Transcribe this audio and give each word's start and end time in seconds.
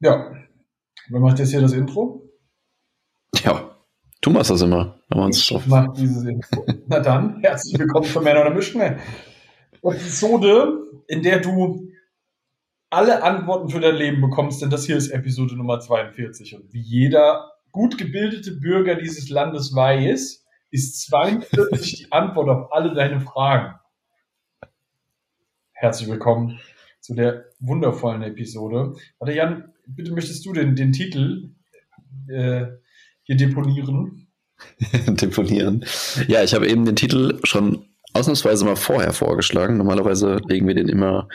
Ja. 0.00 0.32
Wer 1.08 1.20
macht 1.20 1.40
jetzt 1.40 1.50
hier 1.50 1.60
das 1.60 1.72
Intro? 1.72 2.22
Ja, 3.42 3.76
du 4.20 4.30
machst 4.30 4.50
das 4.50 4.62
immer. 4.62 5.00
Ich 5.28 5.66
mach 5.66 5.92
dieses 5.94 6.22
Intro. 6.24 6.64
Na 6.86 7.00
dann, 7.00 7.40
herzlich 7.40 7.76
willkommen 7.80 8.04
für 8.04 8.20
Männer 8.20 8.42
oder 8.42 8.54
Mischne. 8.54 9.00
Episode, 9.82 10.84
in 11.08 11.22
der 11.22 11.40
du 11.40 11.90
alle 12.90 13.24
Antworten 13.24 13.70
für 13.70 13.80
dein 13.80 13.96
Leben 13.96 14.20
bekommst, 14.20 14.62
denn 14.62 14.70
das 14.70 14.86
hier 14.86 14.96
ist 14.96 15.08
Episode 15.10 15.56
Nummer 15.56 15.80
42. 15.80 16.54
Und 16.54 16.72
wie 16.72 16.80
jeder 16.80 17.50
gut 17.72 17.98
gebildete 17.98 18.52
Bürger 18.52 18.94
dieses 18.94 19.28
Landes 19.30 19.74
weiß, 19.74 20.46
ist 20.70 21.06
42 21.06 21.92
die 21.96 22.12
Antwort 22.12 22.48
auf 22.48 22.72
alle 22.72 22.94
deine 22.94 23.20
Fragen. 23.20 23.74
Herzlich 25.72 26.08
willkommen 26.08 26.60
zu 27.08 27.14
der 27.14 27.46
wundervollen 27.58 28.22
Episode. 28.22 28.94
Warte, 29.18 29.34
Jan, 29.34 29.72
bitte 29.86 30.12
möchtest 30.12 30.44
du 30.44 30.52
den, 30.52 30.76
den 30.76 30.92
Titel 30.92 31.52
äh, 32.28 32.66
hier 33.22 33.36
deponieren? 33.36 34.28
deponieren. 35.06 35.86
Ja, 36.26 36.44
ich 36.44 36.52
habe 36.52 36.68
eben 36.68 36.84
den 36.84 36.96
Titel 36.96 37.40
schon 37.44 37.86
ausnahmsweise 38.12 38.66
mal 38.66 38.76
vorher 38.76 39.14
vorgeschlagen. 39.14 39.78
Normalerweise 39.78 40.36
legen 40.46 40.68
wir 40.68 40.74
den 40.74 40.90
immer 40.90 41.30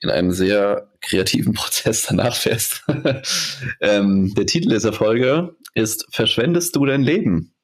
in 0.00 0.10
einem 0.10 0.32
sehr 0.32 0.90
kreativen 1.00 1.52
Prozess 1.54 2.06
danach 2.08 2.34
fest. 2.34 2.84
ähm, 3.80 4.34
der 4.34 4.46
Titel 4.46 4.70
dieser 4.70 4.92
Folge 4.92 5.54
ist 5.74 6.04
Verschwendest 6.10 6.74
du 6.74 6.84
dein 6.84 7.02
Leben? 7.02 7.54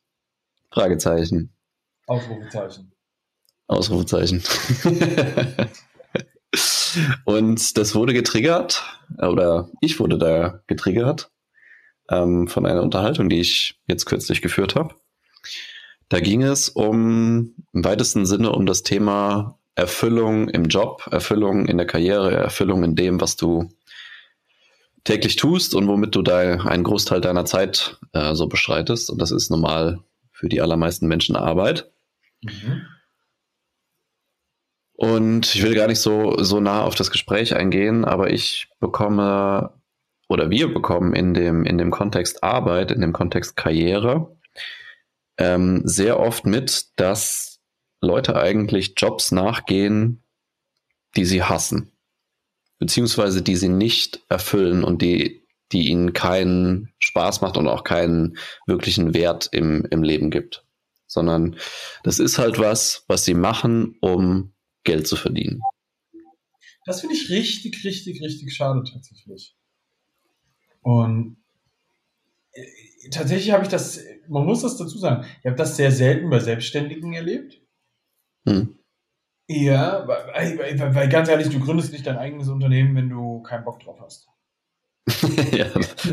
Fragezeichen. 0.71 1.53
Ausrufezeichen. 2.07 2.93
Ausrufezeichen. 3.67 4.45
Und 7.25 7.77
das 7.77 7.95
wurde 7.95 8.15
getriggert, 8.15 8.83
oder 9.19 9.71
ich 9.81 10.01
wurde 10.01 10.19
da 10.19 10.61
getriggert 10.67 11.31
ähm, 12.11 12.49
von 12.49 12.67
einer 12.67 12.83
Unterhaltung, 12.83 13.29
die 13.29 13.41
ich 13.41 13.79
jetzt 13.87 14.07
kürzlich 14.07 14.43
geführt 14.43 14.75
habe. 14.75 14.95
Da 16.09 16.21
ging 16.21 16.43
es 16.43 16.71
um 16.71 17.55
im 17.73 17.85
weitesten 17.85 18.25
Sinne 18.25 18.53
um 18.53 18.65
das 18.65 18.83
Thema 18.83 19.59
Erfüllung 19.75 20.49
im 20.49 20.65
Job, 20.65 21.07
Erfüllung 21.11 21.67
in 21.67 21.77
der 21.77 21.87
Karriere, 21.87 22.35
Erfüllung 22.35 22.83
in 22.83 22.97
dem, 22.97 23.21
was 23.21 23.37
du 23.37 23.69
täglich 25.05 25.37
tust 25.37 25.75
und 25.75 25.87
womit 25.87 26.15
du 26.15 26.23
da 26.23 26.39
einen 26.39 26.85
Großteil 26.85 27.21
deiner 27.21 27.45
Zeit 27.45 27.99
äh, 28.13 28.35
so 28.35 28.49
beschreitest. 28.49 29.11
Und 29.11 29.21
das 29.21 29.31
ist 29.31 29.51
normal 29.51 30.01
für 30.33 30.49
die 30.49 30.61
allermeisten 30.61 31.07
Menschen 31.07 31.37
Arbeit. 31.37 31.91
Mhm. 32.43 32.83
Und 35.01 35.55
ich 35.55 35.63
will 35.63 35.77
gar 35.77 35.87
nicht 35.87 36.01
so, 36.01 36.43
so 36.43 36.59
nah 36.59 36.83
auf 36.83 36.97
das 36.97 37.13
Gespräch 37.13 37.55
eingehen, 37.55 38.05
aber 38.05 38.33
ich 38.33 38.69
bekomme 38.81 39.73
oder 40.29 40.51
wir 40.51 40.75
bekommen 40.75 41.15
in 41.15 41.35
dem, 41.35 41.65
in 41.65 41.79
dem 41.79 41.93
Kontext 41.93 42.43
Arbeit, 42.43 42.91
in 42.91 43.01
dem 43.01 43.13
Kontext 43.13 43.55
Karriere 43.55 44.37
ähm, 45.39 45.83
sehr 45.85 46.19
oft 46.19 46.47
mit, 46.47 46.87
dass 46.97 47.61
Leute 48.01 48.35
eigentlich 48.35 48.95
Jobs 48.97 49.31
nachgehen, 49.31 50.25
die 51.15 51.25
sie 51.25 51.45
hassen, 51.45 51.93
beziehungsweise 52.81 53.41
die 53.41 53.55
sie 53.55 53.69
nicht 53.69 54.25
erfüllen 54.29 54.83
und 54.83 55.01
die, 55.01 55.47
die 55.71 55.91
ihnen 55.91 56.13
keinen 56.13 56.93
Spaß 56.99 57.41
macht 57.41 57.57
und 57.57 57.69
auch 57.69 57.85
keinen 57.85 58.37
wirklichen 58.67 59.15
Wert 59.15 59.49
im, 59.53 59.87
im 59.93 60.03
Leben 60.03 60.33
gibt. 60.33 60.65
Sondern 61.07 61.55
das 62.03 62.19
ist 62.19 62.39
halt 62.39 62.59
was, 62.59 63.05
was 63.07 63.25
sie 63.25 63.35
machen, 63.35 63.97
um 64.01 64.55
Geld 64.85 65.07
zu 65.07 65.17
verdienen. 65.17 65.61
Das 66.85 67.01
finde 67.01 67.17
ich 67.17 67.29
richtig, 67.29 67.85
richtig, 67.85 68.23
richtig 68.23 68.55
schade 68.55 68.83
tatsächlich. 68.91 69.55
Und 70.81 71.37
äh, 72.53 73.11
tatsächlich 73.11 73.53
habe 73.53 73.65
ich 73.65 73.69
das, 73.69 74.01
man 74.29 74.47
muss 74.47 74.63
das 74.63 74.77
dazu 74.77 74.99
sagen, 74.99 75.27
ich 75.41 75.47
habe 75.47 75.57
das 75.57 75.77
sehr 75.77 75.93
selten 75.93 76.31
bei 76.31 76.39
Selbstständigen 76.39 77.13
erlebt. 77.13 77.61
Hm. 78.47 78.79
Ja, 79.49 80.07
weil, 80.07 80.59
weil, 80.59 80.95
weil, 80.95 81.09
ganz 81.09 81.29
ehrlich, 81.29 81.49
du 81.49 81.59
gründest 81.59 81.93
nicht 81.93 82.07
dein 82.07 82.19
eigenes 82.19 82.49
Unternehmen, 82.49 82.95
wenn 82.97 83.09
du 83.09 83.43
keinen 83.43 83.65
Bock 83.65 83.81
drauf 83.81 83.99
hast. 84.01 84.29
ja, 85.53 85.67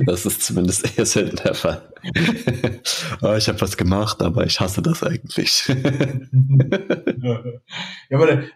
das 0.05 0.25
ist 0.25 0.43
zumindest 0.43 0.97
eher 0.97 1.05
selten 1.05 1.37
der 1.37 1.53
Fall. 1.53 1.81
oh, 3.21 3.33
ich 3.33 3.47
habe 3.47 3.61
was 3.61 3.77
gemacht, 3.77 4.21
aber 4.21 4.45
ich 4.45 4.59
hasse 4.59 4.81
das 4.81 5.03
eigentlich. 5.03 5.67
ja, 5.67 5.75
aber 8.11 8.29
äh, 8.29 8.47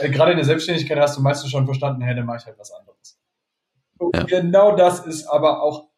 äh, 0.00 0.10
gerade 0.10 0.32
in 0.32 0.38
der 0.38 0.46
Selbstständigkeit 0.46 0.98
hast 0.98 1.16
du 1.16 1.22
meistens 1.22 1.50
schon 1.50 1.66
verstanden, 1.66 2.02
hey, 2.02 2.14
dann 2.14 2.26
mache 2.26 2.38
ich 2.38 2.46
halt 2.46 2.58
was 2.58 2.72
anderes. 2.72 3.18
Und 3.98 4.16
ja. 4.16 4.24
genau 4.24 4.76
das 4.76 5.04
ist 5.06 5.26
aber 5.26 5.62
auch 5.62 5.88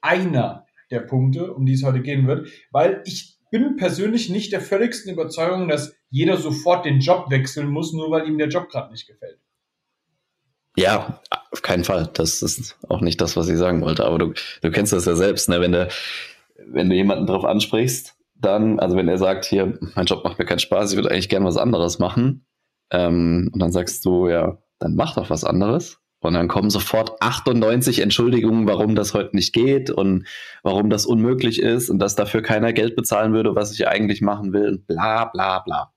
einer 0.00 0.66
der 0.90 1.00
Punkte, 1.00 1.52
um 1.52 1.66
die 1.66 1.74
es 1.74 1.82
heute 1.82 2.02
gehen 2.02 2.26
wird, 2.26 2.48
weil 2.70 3.02
ich 3.06 3.38
bin 3.50 3.76
persönlich 3.76 4.30
nicht 4.30 4.52
der 4.52 4.60
völligsten 4.60 5.12
Überzeugung, 5.12 5.68
dass 5.68 5.96
jeder 6.10 6.36
sofort 6.36 6.84
den 6.84 7.00
Job 7.00 7.30
wechseln 7.30 7.68
muss, 7.68 7.92
nur 7.92 8.10
weil 8.10 8.26
ihm 8.26 8.38
der 8.38 8.48
Job 8.48 8.68
gerade 8.68 8.90
nicht 8.90 9.06
gefällt. 9.06 9.38
Ja, 10.76 11.20
auf 11.52 11.62
keinen 11.62 11.84
Fall. 11.84 12.10
Das 12.14 12.42
ist 12.42 12.76
auch 12.88 13.00
nicht 13.00 13.20
das, 13.20 13.36
was 13.36 13.48
ich 13.48 13.56
sagen 13.58 13.80
wollte. 13.80 14.04
Aber 14.04 14.18
du, 14.18 14.32
du 14.62 14.70
kennst 14.70 14.92
das 14.92 15.04
ja 15.04 15.14
selbst, 15.14 15.48
ne? 15.48 15.60
wenn, 15.60 15.72
du, 15.72 15.88
wenn 16.66 16.90
du 16.90 16.96
jemanden 16.96 17.26
drauf 17.26 17.44
ansprichst, 17.44 18.14
dann, 18.34 18.80
also 18.80 18.96
wenn 18.96 19.08
er 19.08 19.18
sagt, 19.18 19.44
hier, 19.44 19.78
mein 19.94 20.06
Job 20.06 20.24
macht 20.24 20.38
mir 20.38 20.44
keinen 20.44 20.58
Spaß, 20.58 20.90
ich 20.90 20.96
würde 20.96 21.10
eigentlich 21.10 21.28
gerne 21.28 21.46
was 21.46 21.56
anderes 21.56 21.98
machen. 21.98 22.44
Ähm, 22.90 23.50
und 23.52 23.60
dann 23.60 23.72
sagst 23.72 24.04
du, 24.04 24.28
ja, 24.28 24.58
dann 24.78 24.96
mach 24.96 25.14
doch 25.14 25.30
was 25.30 25.44
anderes. 25.44 26.00
Und 26.20 26.34
dann 26.34 26.48
kommen 26.48 26.70
sofort 26.70 27.20
98 27.20 28.00
Entschuldigungen, 28.00 28.66
warum 28.66 28.94
das 28.94 29.12
heute 29.12 29.36
nicht 29.36 29.52
geht 29.52 29.90
und 29.90 30.26
warum 30.62 30.88
das 30.88 31.04
unmöglich 31.04 31.60
ist 31.60 31.90
und 31.90 31.98
dass 31.98 32.16
dafür 32.16 32.40
keiner 32.40 32.72
Geld 32.72 32.96
bezahlen 32.96 33.34
würde, 33.34 33.54
was 33.54 33.72
ich 33.72 33.86
eigentlich 33.86 34.22
machen 34.22 34.54
will 34.54 34.68
und 34.68 34.86
bla 34.86 35.26
bla 35.26 35.58
bla. 35.58 35.92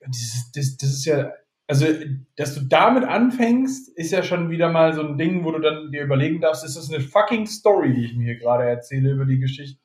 Das, 0.00 0.50
das, 0.54 0.76
das 0.76 0.90
ist 0.90 1.06
ja 1.06 1.32
also, 1.70 1.86
dass 2.34 2.56
du 2.56 2.62
damit 2.62 3.04
anfängst, 3.04 3.96
ist 3.96 4.10
ja 4.10 4.24
schon 4.24 4.50
wieder 4.50 4.72
mal 4.72 4.92
so 4.92 5.02
ein 5.02 5.16
Ding, 5.16 5.44
wo 5.44 5.52
du 5.52 5.60
dann 5.60 5.92
dir 5.92 6.02
überlegen 6.02 6.40
darfst, 6.40 6.64
ist 6.64 6.76
das 6.76 6.92
eine 6.92 7.00
fucking 7.00 7.46
Story, 7.46 7.94
die 7.94 8.06
ich 8.06 8.16
mir 8.16 8.24
hier 8.24 8.40
gerade 8.40 8.64
erzähle 8.64 9.12
über 9.12 9.24
die 9.24 9.38
Geschichte, 9.38 9.80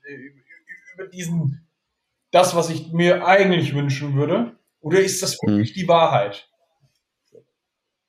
über 0.96 1.06
diesen, 1.06 1.68
das, 2.32 2.56
was 2.56 2.72
ich 2.72 2.92
mir 2.92 3.28
eigentlich 3.28 3.76
wünschen 3.76 4.16
würde? 4.16 4.58
Oder 4.80 5.00
ist 5.00 5.22
das 5.22 5.38
wirklich 5.44 5.76
mhm. 5.76 5.80
die 5.80 5.88
Wahrheit? 5.88 6.50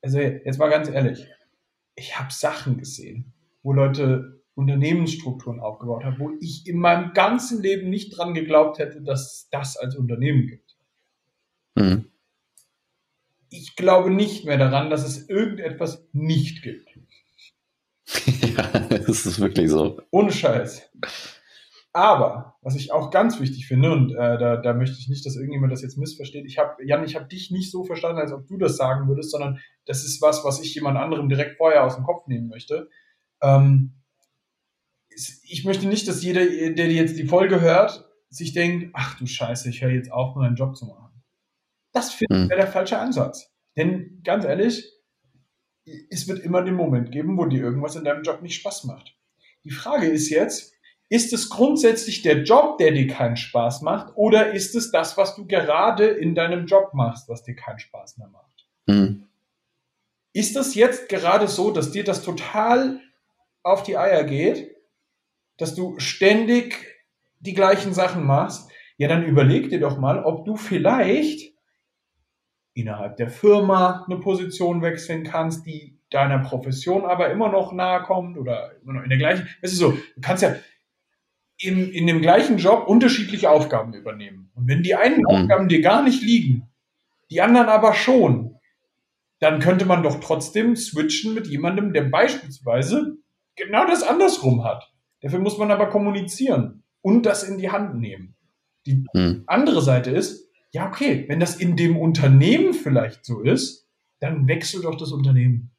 Also, 0.01 0.21
jetzt 0.21 0.57
mal 0.57 0.69
ganz 0.69 0.89
ehrlich. 0.89 1.27
Ich 1.93 2.17
habe 2.19 2.33
Sachen 2.33 2.79
gesehen, 2.79 3.31
wo 3.61 3.73
Leute 3.73 4.41
Unternehmensstrukturen 4.55 5.59
aufgebaut 5.59 6.03
haben, 6.03 6.17
wo 6.17 6.31
ich 6.41 6.65
in 6.65 6.79
meinem 6.79 7.13
ganzen 7.13 7.61
Leben 7.61 7.91
nicht 7.91 8.17
dran 8.17 8.33
geglaubt 8.33 8.79
hätte, 8.79 9.03
dass 9.03 9.21
es 9.21 9.49
das 9.51 9.77
als 9.77 9.95
Unternehmen 9.95 10.47
gibt. 10.47 10.75
Mhm 11.75 12.09
ich 13.49 13.75
glaube 13.75 14.09
nicht 14.09 14.45
mehr 14.45 14.57
daran, 14.57 14.89
dass 14.89 15.05
es 15.05 15.29
irgendetwas 15.29 16.07
nicht 16.13 16.63
gibt. 16.63 16.89
ja, 18.25 18.63
das 18.89 19.25
ist 19.25 19.39
wirklich 19.39 19.69
so. 19.69 20.01
Ohne 20.11 20.31
Scheiß. 20.31 20.89
Aber, 21.93 22.57
was 22.61 22.75
ich 22.75 22.91
auch 22.91 23.09
ganz 23.09 23.39
wichtig 23.39 23.65
finde, 23.65 23.91
und 23.91 24.11
äh, 24.11 24.37
da, 24.37 24.57
da 24.57 24.73
möchte 24.73 24.97
ich 24.99 25.09
nicht, 25.09 25.25
dass 25.25 25.35
irgendjemand 25.35 25.73
das 25.73 25.81
jetzt 25.81 25.97
missversteht, 25.97 26.45
ich 26.45 26.57
habe, 26.57 26.85
Jan, 26.85 27.03
ich 27.03 27.15
habe 27.15 27.25
dich 27.25 27.49
nicht 27.49 27.71
so 27.71 27.83
verstanden, 27.83 28.21
als 28.21 28.31
ob 28.31 28.45
du 28.47 28.57
das 28.57 28.77
sagen 28.77 29.07
würdest, 29.07 29.31
sondern 29.31 29.59
das 29.85 30.05
ist 30.05 30.21
was, 30.21 30.45
was 30.45 30.61
ich 30.61 30.75
jemand 30.75 30.97
anderem 30.97 31.27
direkt 31.27 31.57
vorher 31.57 31.83
aus 31.83 31.95
dem 31.95 32.03
Kopf 32.03 32.27
nehmen 32.27 32.49
möchte. 32.49 32.89
Ähm, 33.41 33.93
ich 35.09 35.65
möchte 35.65 35.87
nicht, 35.87 36.07
dass 36.07 36.21
jeder, 36.21 36.45
der 36.45 36.91
jetzt 36.91 37.17
die 37.17 37.25
Folge 37.25 37.61
hört, 37.61 38.07
sich 38.29 38.53
denkt, 38.53 38.91
ach 38.93 39.17
du 39.17 39.25
Scheiße, 39.25 39.69
ich 39.69 39.81
höre 39.81 39.89
jetzt 39.89 40.11
auf, 40.11 40.35
meinen 40.35 40.55
Job 40.55 40.75
zu 40.75 40.85
machen. 40.85 41.16
Das 41.97 42.13
finde 42.13 42.35
ich 42.35 42.41
hm. 42.43 42.49
wäre 42.49 42.61
der 42.61 42.71
falsche 42.71 42.99
Ansatz. 42.99 43.51
Denn 43.75 44.21
ganz 44.23 44.45
ehrlich, 44.45 44.93
es 46.11 46.27
wird 46.27 46.39
immer 46.39 46.61
den 46.61 46.75
Moment 46.75 47.11
geben, 47.11 47.37
wo 47.37 47.45
dir 47.45 47.63
irgendwas 47.63 47.95
in 47.95 48.03
deinem 48.03 48.21
Job 48.21 48.43
nicht 48.43 48.55
Spaß 48.55 48.83
macht. 48.83 49.15
Die 49.63 49.71
Frage 49.71 50.05
ist 50.05 50.29
jetzt, 50.29 50.73
ist 51.09 51.33
es 51.33 51.49
grundsätzlich 51.49 52.21
der 52.21 52.43
Job, 52.43 52.77
der 52.77 52.91
dir 52.91 53.07
keinen 53.07 53.35
Spaß 53.35 53.81
macht, 53.81 54.13
oder 54.15 54.53
ist 54.53 54.75
es 54.75 54.91
das, 54.91 55.17
was 55.17 55.35
du 55.35 55.47
gerade 55.47 56.05
in 56.05 56.35
deinem 56.35 56.67
Job 56.67 56.93
machst, 56.93 57.29
was 57.29 57.43
dir 57.43 57.55
keinen 57.55 57.79
Spaß 57.79 58.17
mehr 58.17 58.27
macht? 58.27 58.67
Mhm. 58.85 59.23
Ist 60.33 60.55
das 60.55 60.75
jetzt 60.75 61.09
gerade 61.09 61.47
so, 61.47 61.71
dass 61.71 61.91
dir 61.91 62.03
das 62.03 62.21
total 62.21 62.99
auf 63.63 63.81
die 63.81 63.97
Eier 63.97 64.23
geht, 64.23 64.75
dass 65.57 65.73
du 65.73 65.97
ständig 65.97 66.85
die 67.39 67.53
gleichen 67.53 67.93
Sachen 67.93 68.23
machst? 68.23 68.69
Ja, 68.97 69.07
dann 69.07 69.25
überleg 69.25 69.69
dir 69.69 69.79
doch 69.79 69.97
mal, 69.97 70.23
ob 70.23 70.45
du 70.45 70.57
vielleicht 70.57 71.56
innerhalb 72.77 73.17
der 73.17 73.29
Firma 73.29 74.05
eine 74.05 74.19
Position 74.19 74.81
wechseln 74.81 75.23
kannst, 75.23 75.65
die 75.65 75.97
deiner 76.09 76.39
Profession 76.39 77.05
aber 77.05 77.31
immer 77.31 77.49
noch 77.49 77.73
nahe 77.73 78.03
kommt 78.03 78.37
oder 78.37 78.71
immer 78.81 78.93
noch 78.93 79.03
in 79.03 79.09
der 79.09 79.17
gleichen. 79.17 79.47
Es 79.61 79.73
ist 79.73 79.79
so, 79.79 79.91
du 79.91 80.21
kannst 80.21 80.43
ja 80.43 80.55
in, 81.59 81.91
in 81.91 82.07
dem 82.07 82.21
gleichen 82.21 82.57
Job 82.57 82.87
unterschiedliche 82.87 83.49
Aufgaben 83.49 83.93
übernehmen. 83.93 84.51
Und 84.55 84.67
wenn 84.67 84.83
die 84.83 84.95
einen 84.95 85.19
mhm. 85.19 85.27
Aufgaben 85.27 85.67
dir 85.67 85.81
gar 85.81 86.03
nicht 86.03 86.21
liegen, 86.21 86.69
die 87.29 87.41
anderen 87.41 87.67
aber 87.67 87.93
schon, 87.93 88.55
dann 89.39 89.59
könnte 89.59 89.85
man 89.85 90.03
doch 90.03 90.19
trotzdem 90.19 90.75
switchen 90.75 91.33
mit 91.33 91.47
jemandem, 91.47 91.93
der 91.93 92.03
beispielsweise 92.03 93.17
genau 93.55 93.85
das 93.85 94.03
andersrum 94.03 94.63
hat. 94.63 94.91
Dafür 95.21 95.39
muss 95.39 95.57
man 95.57 95.71
aber 95.71 95.87
kommunizieren 95.87 96.83
und 97.01 97.25
das 97.25 97.43
in 97.43 97.57
die 97.57 97.69
Hand 97.69 97.95
nehmen. 97.95 98.35
Die 98.85 99.05
hm. 99.13 99.43
andere 99.47 99.81
Seite 99.81 100.11
ist, 100.11 100.46
ja, 100.71 100.87
okay, 100.87 101.25
wenn 101.27 101.39
das 101.39 101.55
in 101.55 101.75
dem 101.75 101.97
Unternehmen 101.97 102.73
vielleicht 102.73 103.25
so 103.25 103.41
ist, 103.41 103.87
dann 104.19 104.47
wechsel 104.47 104.81
doch 104.81 104.95
das 104.95 105.11
Unternehmen. 105.11 105.71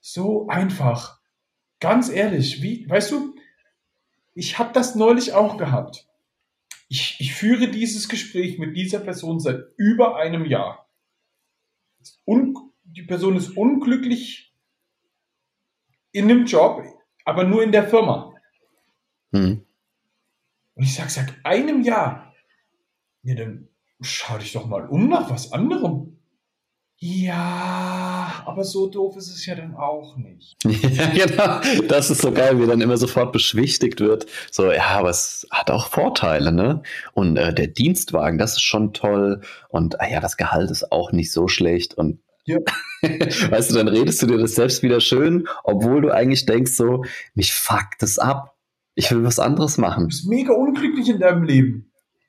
So 0.00 0.48
einfach. 0.48 1.20
Ganz 1.80 2.08
ehrlich, 2.08 2.62
wie, 2.62 2.88
weißt 2.88 3.12
du, 3.12 3.34
ich 4.34 4.58
habe 4.58 4.72
das 4.72 4.94
neulich 4.94 5.32
auch 5.32 5.56
gehabt. 5.56 6.08
Ich, 6.88 7.16
ich 7.18 7.34
führe 7.34 7.68
dieses 7.68 8.08
Gespräch 8.08 8.58
mit 8.58 8.76
dieser 8.76 9.00
Person 9.00 9.40
seit 9.40 9.64
über 9.76 10.16
einem 10.16 10.44
Jahr. 10.44 10.88
Un 12.24 12.54
die 12.84 13.02
Person 13.02 13.36
ist 13.36 13.56
unglücklich 13.56 14.54
in 16.12 16.30
einem 16.30 16.46
Job, 16.46 16.82
aber 17.24 17.44
nur 17.44 17.62
in 17.62 17.72
der 17.72 17.88
Firma. 17.88 18.32
Hm. 19.32 19.66
Und 20.74 20.82
ich 20.82 20.94
sage, 20.94 21.10
seit 21.10 21.34
einem 21.44 21.82
Jahr, 21.82 22.25
ja, 23.26 23.34
dann 23.34 23.68
schau 24.00 24.38
dich 24.38 24.52
doch 24.52 24.66
mal 24.66 24.86
um 24.86 25.08
nach 25.08 25.28
was 25.30 25.52
anderem. 25.52 26.12
Ja, 26.98 28.42
aber 28.46 28.64
so 28.64 28.88
doof 28.88 29.16
ist 29.16 29.28
es 29.28 29.44
ja 29.44 29.54
dann 29.56 29.74
auch 29.74 30.16
nicht. 30.16 30.56
ja, 30.64 31.26
genau. 31.26 31.60
Das 31.88 32.08
ist 32.08 32.22
so 32.22 32.30
geil, 32.32 32.58
wie 32.58 32.66
dann 32.66 32.80
immer 32.80 32.96
sofort 32.96 33.32
beschwichtigt 33.32 34.00
wird. 34.00 34.26
So, 34.50 34.72
ja, 34.72 34.86
aber 34.90 35.10
es 35.10 35.46
hat 35.50 35.70
auch 35.70 35.88
Vorteile, 35.88 36.52
ne? 36.52 36.82
Und 37.12 37.36
äh, 37.36 37.52
der 37.52 37.66
Dienstwagen, 37.66 38.38
das 38.38 38.52
ist 38.52 38.62
schon 38.62 38.94
toll. 38.94 39.42
Und 39.68 40.00
ah 40.00 40.08
ja, 40.08 40.20
das 40.20 40.36
Gehalt 40.36 40.70
ist 40.70 40.90
auch 40.90 41.10
nicht 41.12 41.32
so 41.32 41.48
schlecht. 41.48 41.94
Und 41.94 42.20
ja. 42.44 42.58
weißt 43.02 43.72
du, 43.72 43.74
dann 43.74 43.88
redest 43.88 44.22
du 44.22 44.26
dir 44.26 44.38
das 44.38 44.54
selbst 44.54 44.84
wieder 44.84 45.00
schön, 45.00 45.48
obwohl 45.64 46.00
du 46.00 46.14
eigentlich 46.14 46.46
denkst 46.46 46.72
so, 46.72 47.04
mich 47.34 47.52
fuckt 47.52 48.00
das 48.00 48.18
ab. 48.18 48.56
Ich 48.94 49.10
will 49.10 49.24
was 49.24 49.40
anderes 49.40 49.76
machen. 49.78 50.04
Du 50.04 50.08
bist 50.08 50.28
mega 50.28 50.54
unglücklich 50.54 51.08
in 51.10 51.18
deinem 51.18 51.42
Leben 51.42 51.85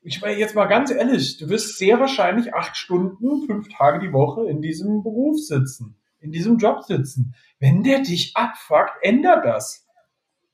ich 0.07 0.21
meine 0.21 0.39
jetzt 0.39 0.55
mal 0.55 0.67
ganz 0.67 0.89
ehrlich, 0.89 1.37
du 1.37 1.49
wirst 1.49 1.77
sehr 1.77 1.99
wahrscheinlich 1.99 2.53
acht 2.53 2.77
Stunden, 2.77 3.45
fünf 3.45 3.67
Tage 3.67 3.99
die 3.99 4.13
Woche 4.13 4.49
in 4.49 4.61
diesem 4.61 5.03
Beruf 5.03 5.37
sitzen, 5.37 5.97
in 6.21 6.31
diesem 6.31 6.57
Job 6.57 6.83
sitzen. 6.83 7.35
Wenn 7.59 7.83
der 7.83 7.99
dich 7.99 8.31
abfuckt, 8.33 8.93
ändert 9.01 9.43
das. 9.43 9.85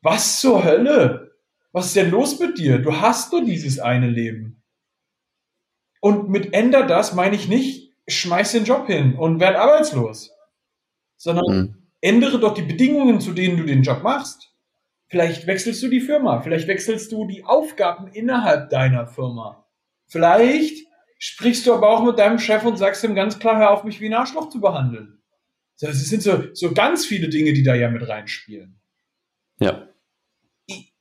Was 0.02 0.40
zur 0.40 0.64
Hölle? 0.64 1.36
Was 1.72 1.86
ist 1.86 1.96
denn 1.96 2.10
los 2.10 2.40
mit 2.40 2.58
dir? 2.58 2.80
Du 2.80 3.00
hast 3.00 3.32
nur 3.32 3.46
dieses 3.46 3.80
eine 3.80 4.08
Leben. 4.08 4.64
Und 6.02 6.30
mit 6.30 6.54
ändert 6.56 6.90
das 6.90 7.14
meine 7.14 7.36
ich 7.36 7.48
nicht, 7.48 7.94
schmeiß 8.08 8.54
den 8.54 8.66
Job 8.66 8.88
hin 8.88 9.16
und 9.16 9.40
werd 9.40 9.56
arbeitslos. 9.56 10.32
Sondern 11.16 11.46
mhm. 11.56 11.76
ändere 12.02 12.40
doch 12.40 12.56
die 12.56 12.64
Bedingungen, 12.64 13.22
zu 13.22 13.34
denen 13.34 13.58
du 13.58 13.66
den 13.66 13.84
Job 13.84 14.02
machst. 14.02 14.53
Vielleicht 15.14 15.46
wechselst 15.46 15.84
du 15.84 15.90
die 15.90 16.02
Firma, 16.02 16.42
vielleicht 16.42 16.68
wechselst 16.68 17.12
du 17.12 17.28
die 17.28 17.46
Aufgaben 17.46 18.08
innerhalb 18.08 18.72
deiner 18.72 19.06
Firma. 19.06 19.70
Vielleicht 20.08 20.88
sprichst 21.20 21.68
du 21.68 21.74
aber 21.76 21.92
auch 21.92 22.04
mit 22.04 22.18
deinem 22.18 22.40
Chef 22.40 22.66
und 22.66 22.78
sagst 22.78 23.04
ihm 23.04 23.14
ganz 23.14 23.38
klar, 23.38 23.60
hör 23.60 23.70
auf, 23.70 23.84
mich 23.84 24.02
wie 24.02 24.08
ein 24.08 24.16
Arschloch 24.16 24.50
zu 24.50 24.60
behandeln. 24.60 25.22
Das 25.80 26.04
sind 26.04 26.24
so, 26.24 26.46
so 26.56 26.74
ganz 26.74 27.06
viele 27.06 27.30
Dinge, 27.30 27.54
die 27.54 27.62
da 27.62 27.76
ja 27.76 27.92
mit 27.92 28.08
reinspielen. 28.08 28.82
Ja. 29.60 29.88
Ich, 30.66 30.96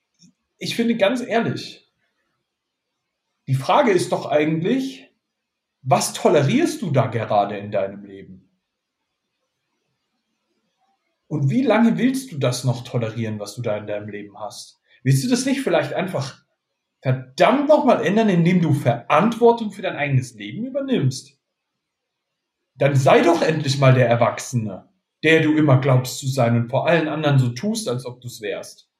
ich 0.59 0.77
finde 0.77 0.99
ganz 0.99 1.23
ehrlich, 1.23 1.91
die 3.47 3.55
Frage 3.55 3.93
ist 3.93 4.13
doch 4.13 4.27
eigentlich, 4.27 5.09
was 5.81 6.13
tolerierst 6.13 6.83
du 6.83 6.91
da 6.91 7.07
gerade 7.07 7.57
in 7.57 7.71
deinem 7.71 8.05
Leben? 8.05 8.42
Und 11.33 11.49
wie 11.49 11.63
lange 11.63 11.97
willst 11.97 12.31
du 12.31 12.37
das 12.37 12.63
noch 12.63 12.85
tolerieren, 12.85 13.41
was 13.41 13.55
du 13.55 13.63
da 13.63 13.79
in 13.79 13.87
deinem 13.87 14.11
Leben 14.11 14.39
hast? 14.39 14.83
Willst 15.03 15.25
du 15.25 15.31
das 15.31 15.47
nicht 15.47 15.63
vielleicht 15.63 15.95
einfach 15.95 16.45
verdammt 17.01 17.71
nochmal 17.71 18.05
ändern, 18.05 18.29
indem 18.29 18.61
du 18.61 18.75
Verantwortung 18.75 19.73
für 19.73 19.81
dein 19.81 19.97
eigenes 19.97 20.35
Leben 20.35 20.67
übernimmst? 20.67 21.39
Dann 22.75 22.97
sei 22.97 23.23
doch 23.23 23.41
endlich 23.41 23.79
mal 23.79 23.95
der 23.95 24.11
Erwachsene, 24.11 24.91
der 25.25 25.41
du 25.41 25.55
immer 25.55 25.81
glaubst 25.81 26.19
zu 26.19 26.29
sein 26.29 26.55
und 26.55 26.69
vor 26.69 26.87
allen 26.87 27.09
anderen 27.09 27.39
so 27.39 27.49
tust, 27.49 27.89
als 27.89 28.05
ob 28.05 28.21
du 28.21 28.27
es 28.27 28.43
wärst. 28.43 28.91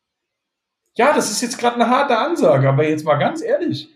Ja, 0.97 1.13
das 1.15 1.31
ist 1.31 1.43
jetzt 1.43 1.59
gerade 1.59 1.75
eine 1.75 1.91
harte 1.91 2.17
Ansage, 2.17 2.67
aber 2.67 2.89
jetzt 2.89 3.05
mal 3.05 3.17
ganz 3.17 3.43
ehrlich. 3.43 3.91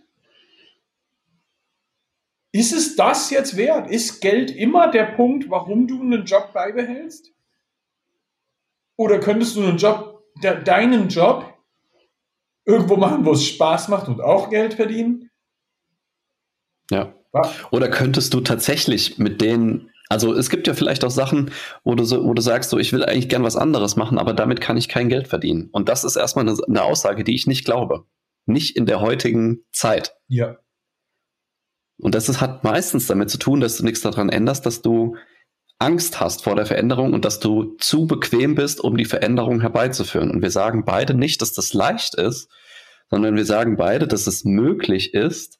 Ist 2.52 2.74
es 2.74 2.96
das 2.96 3.30
jetzt 3.30 3.56
wert? 3.56 3.90
Ist 3.90 4.20
Geld 4.20 4.50
immer 4.50 4.90
der 4.90 5.04
Punkt, 5.04 5.48
warum 5.48 5.86
du 5.86 6.02
einen 6.02 6.26
Job 6.26 6.52
beibehältst? 6.52 7.32
Oder 8.96 9.20
könntest 9.20 9.56
du 9.56 9.62
einen 9.62 9.76
Job, 9.76 10.24
de, 10.42 10.62
deinen 10.62 11.08
Job 11.08 11.54
irgendwo 12.64 12.96
machen, 12.96 13.24
wo 13.24 13.32
es 13.32 13.44
Spaß 13.46 13.88
macht 13.88 14.08
und 14.08 14.20
auch 14.20 14.50
Geld 14.50 14.74
verdienen? 14.74 15.30
Ja. 16.90 17.14
Oder 17.70 17.88
könntest 17.88 18.32
du 18.32 18.40
tatsächlich 18.40 19.18
mit 19.18 19.40
denen, 19.40 19.90
also 20.08 20.32
es 20.32 20.48
gibt 20.48 20.66
ja 20.66 20.74
vielleicht 20.74 21.04
auch 21.04 21.10
Sachen, 21.10 21.50
wo 21.84 21.94
du, 21.94 22.04
so, 22.04 22.24
wo 22.24 22.32
du 22.32 22.40
sagst, 22.40 22.70
so, 22.70 22.78
ich 22.78 22.92
will 22.92 23.04
eigentlich 23.04 23.28
gern 23.28 23.42
was 23.42 23.56
anderes 23.56 23.96
machen, 23.96 24.18
aber 24.18 24.32
damit 24.32 24.60
kann 24.60 24.76
ich 24.76 24.88
kein 24.88 25.08
Geld 25.08 25.28
verdienen. 25.28 25.68
Und 25.72 25.88
das 25.88 26.04
ist 26.04 26.16
erstmal 26.16 26.48
eine, 26.48 26.56
eine 26.66 26.82
Aussage, 26.82 27.24
die 27.24 27.34
ich 27.34 27.46
nicht 27.46 27.64
glaube. 27.64 28.04
Nicht 28.46 28.76
in 28.76 28.86
der 28.86 29.00
heutigen 29.00 29.64
Zeit. 29.72 30.16
Ja. 30.28 30.56
Und 31.98 32.14
das 32.14 32.28
ist, 32.28 32.40
hat 32.40 32.64
meistens 32.64 33.06
damit 33.06 33.30
zu 33.30 33.38
tun, 33.38 33.60
dass 33.60 33.76
du 33.76 33.84
nichts 33.84 34.00
daran 34.00 34.28
änderst, 34.28 34.64
dass 34.64 34.82
du 34.82 35.16
Angst 35.78 36.20
hast 36.20 36.44
vor 36.44 36.56
der 36.56 36.66
Veränderung 36.66 37.12
und 37.12 37.24
dass 37.24 37.38
du 37.38 37.76
zu 37.78 38.06
bequem 38.06 38.54
bist, 38.54 38.80
um 38.80 38.96
die 38.96 39.04
Veränderung 39.04 39.60
herbeizuführen. 39.60 40.30
Und 40.30 40.42
wir 40.42 40.50
sagen 40.50 40.84
beide 40.84 41.14
nicht, 41.14 41.42
dass 41.42 41.52
das 41.52 41.74
leicht 41.74 42.14
ist, 42.14 42.48
sondern 43.10 43.36
wir 43.36 43.44
sagen 43.44 43.76
beide, 43.76 44.06
dass 44.06 44.26
es 44.26 44.44
möglich 44.44 45.12
ist 45.14 45.58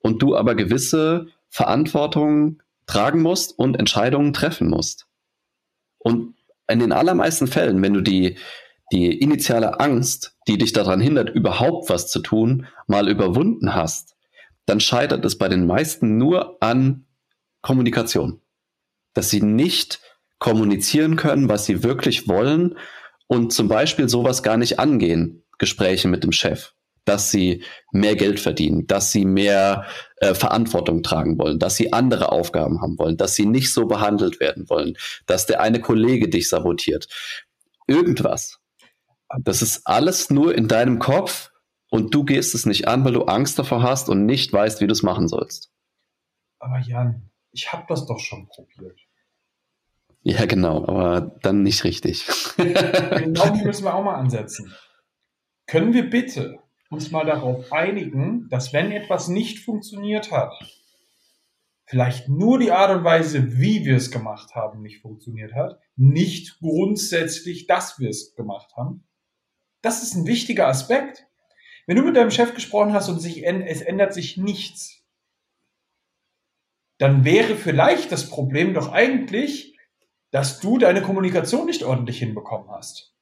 und 0.00 0.22
du 0.22 0.34
aber 0.36 0.54
gewisse 0.54 1.26
Verantwortung 1.50 2.62
tragen 2.86 3.20
musst 3.20 3.58
und 3.58 3.78
Entscheidungen 3.78 4.32
treffen 4.32 4.68
musst. 4.68 5.06
Und 5.98 6.34
in 6.66 6.78
den 6.78 6.92
allermeisten 6.92 7.46
Fällen, 7.46 7.82
wenn 7.82 7.94
du 7.94 8.00
die, 8.00 8.38
die 8.90 9.18
initiale 9.18 9.80
Angst, 9.80 10.34
die 10.46 10.56
dich 10.56 10.72
daran 10.72 11.00
hindert, 11.00 11.30
überhaupt 11.30 11.90
was 11.90 12.08
zu 12.08 12.20
tun, 12.20 12.66
mal 12.86 13.08
überwunden 13.08 13.74
hast, 13.74 14.16
dann 14.64 14.80
scheitert 14.80 15.24
es 15.24 15.36
bei 15.36 15.48
den 15.48 15.66
meisten 15.66 16.16
nur 16.16 16.62
an 16.62 17.06
Kommunikation 17.60 18.40
dass 19.14 19.30
sie 19.30 19.42
nicht 19.42 20.00
kommunizieren 20.38 21.16
können, 21.16 21.48
was 21.48 21.66
sie 21.66 21.82
wirklich 21.82 22.28
wollen 22.28 22.76
und 23.26 23.52
zum 23.52 23.68
Beispiel 23.68 24.08
sowas 24.08 24.42
gar 24.42 24.56
nicht 24.56 24.78
angehen, 24.78 25.44
Gespräche 25.58 26.08
mit 26.08 26.24
dem 26.24 26.32
Chef, 26.32 26.72
dass 27.04 27.30
sie 27.30 27.64
mehr 27.92 28.16
Geld 28.16 28.40
verdienen, 28.40 28.86
dass 28.86 29.12
sie 29.12 29.24
mehr 29.24 29.86
äh, 30.16 30.34
Verantwortung 30.34 31.02
tragen 31.02 31.38
wollen, 31.38 31.58
dass 31.58 31.76
sie 31.76 31.92
andere 31.92 32.30
Aufgaben 32.30 32.80
haben 32.80 32.98
wollen, 32.98 33.16
dass 33.16 33.34
sie 33.34 33.46
nicht 33.46 33.72
so 33.72 33.86
behandelt 33.86 34.40
werden 34.40 34.68
wollen, 34.70 34.96
dass 35.26 35.46
der 35.46 35.60
eine 35.60 35.80
Kollege 35.80 36.28
dich 36.28 36.48
sabotiert. 36.48 37.08
Irgendwas. 37.86 38.58
Das 39.42 39.60
ist 39.60 39.86
alles 39.86 40.30
nur 40.30 40.54
in 40.54 40.68
deinem 40.68 40.98
Kopf 40.98 41.50
und 41.90 42.14
du 42.14 42.24
gehst 42.24 42.54
es 42.54 42.66
nicht 42.66 42.88
an, 42.88 43.04
weil 43.04 43.12
du 43.12 43.24
Angst 43.24 43.58
davor 43.58 43.82
hast 43.82 44.08
und 44.08 44.24
nicht 44.24 44.52
weißt, 44.52 44.80
wie 44.80 44.86
du 44.86 44.92
es 44.92 45.02
machen 45.02 45.28
sollst. 45.28 45.70
Aber 46.60 46.78
Jan, 46.80 47.30
ich 47.58 47.72
habe 47.72 47.84
das 47.88 48.06
doch 48.06 48.20
schon 48.20 48.46
probiert. 48.48 49.00
Ja, 50.22 50.46
genau, 50.46 50.86
aber 50.86 51.38
dann 51.42 51.64
nicht 51.64 51.82
richtig. 51.82 52.24
genau 52.56 53.50
die 53.50 53.64
müssen 53.64 53.84
wir 53.84 53.94
auch 53.94 54.04
mal 54.04 54.14
ansetzen. 54.14 54.72
Können 55.66 55.92
wir 55.92 56.08
bitte 56.08 56.60
uns 56.88 57.10
mal 57.10 57.26
darauf 57.26 57.72
einigen, 57.72 58.48
dass 58.48 58.72
wenn 58.72 58.92
etwas 58.92 59.26
nicht 59.26 59.58
funktioniert 59.58 60.30
hat, 60.30 60.52
vielleicht 61.86 62.28
nur 62.28 62.60
die 62.60 62.70
Art 62.70 62.96
und 62.96 63.04
Weise, 63.04 63.58
wie 63.58 63.84
wir 63.84 63.96
es 63.96 64.12
gemacht 64.12 64.54
haben, 64.54 64.80
nicht 64.80 65.02
funktioniert 65.02 65.54
hat, 65.54 65.80
nicht 65.96 66.60
grundsätzlich, 66.60 67.66
dass 67.66 67.98
wir 67.98 68.08
es 68.08 68.34
gemacht 68.36 68.76
haben. 68.76 69.04
Das 69.82 70.02
ist 70.02 70.14
ein 70.14 70.26
wichtiger 70.26 70.68
Aspekt. 70.68 71.26
Wenn 71.86 71.96
du 71.96 72.02
mit 72.02 72.16
deinem 72.16 72.30
Chef 72.30 72.54
gesprochen 72.54 72.92
hast 72.92 73.08
und 73.08 73.18
sich, 73.18 73.44
es 73.44 73.80
ändert 73.80 74.14
sich 74.14 74.36
nichts, 74.36 74.97
dann 76.98 77.24
wäre 77.24 77.56
vielleicht 77.56 78.12
das 78.12 78.28
Problem 78.28 78.74
doch 78.74 78.92
eigentlich, 78.92 79.76
dass 80.30 80.60
du 80.60 80.78
deine 80.78 81.00
Kommunikation 81.00 81.66
nicht 81.66 81.82
ordentlich 81.82 82.18
hinbekommen 82.18 82.70
hast. 82.70 83.14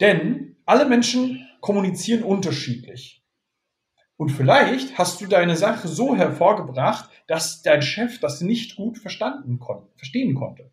Denn 0.00 0.56
alle 0.64 0.86
Menschen 0.86 1.48
kommunizieren 1.60 2.22
unterschiedlich. 2.22 3.22
Und 4.16 4.30
vielleicht 4.30 4.98
hast 4.98 5.20
du 5.20 5.26
deine 5.26 5.56
Sache 5.56 5.88
so 5.88 6.14
hervorgebracht, 6.14 7.10
dass 7.26 7.62
dein 7.62 7.80
Chef 7.80 8.20
das 8.20 8.40
nicht 8.42 8.76
gut 8.76 8.98
verstanden 8.98 9.58
kon 9.58 9.88
verstehen 9.96 10.34
konnte. 10.34 10.70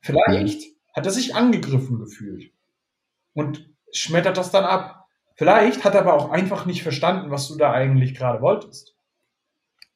Vielleicht 0.00 0.72
hat 0.92 1.06
er 1.06 1.12
sich 1.12 1.36
angegriffen 1.36 1.98
gefühlt 1.98 2.52
und 3.32 3.70
schmettert 3.92 4.36
das 4.36 4.50
dann 4.50 4.64
ab. 4.64 5.06
Vielleicht 5.34 5.84
hat 5.84 5.94
er 5.94 6.00
aber 6.00 6.14
auch 6.14 6.30
einfach 6.30 6.66
nicht 6.66 6.82
verstanden, 6.82 7.30
was 7.30 7.48
du 7.48 7.56
da 7.56 7.72
eigentlich 7.72 8.14
gerade 8.14 8.42
wolltest. 8.42 8.96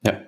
Ja. 0.03 0.21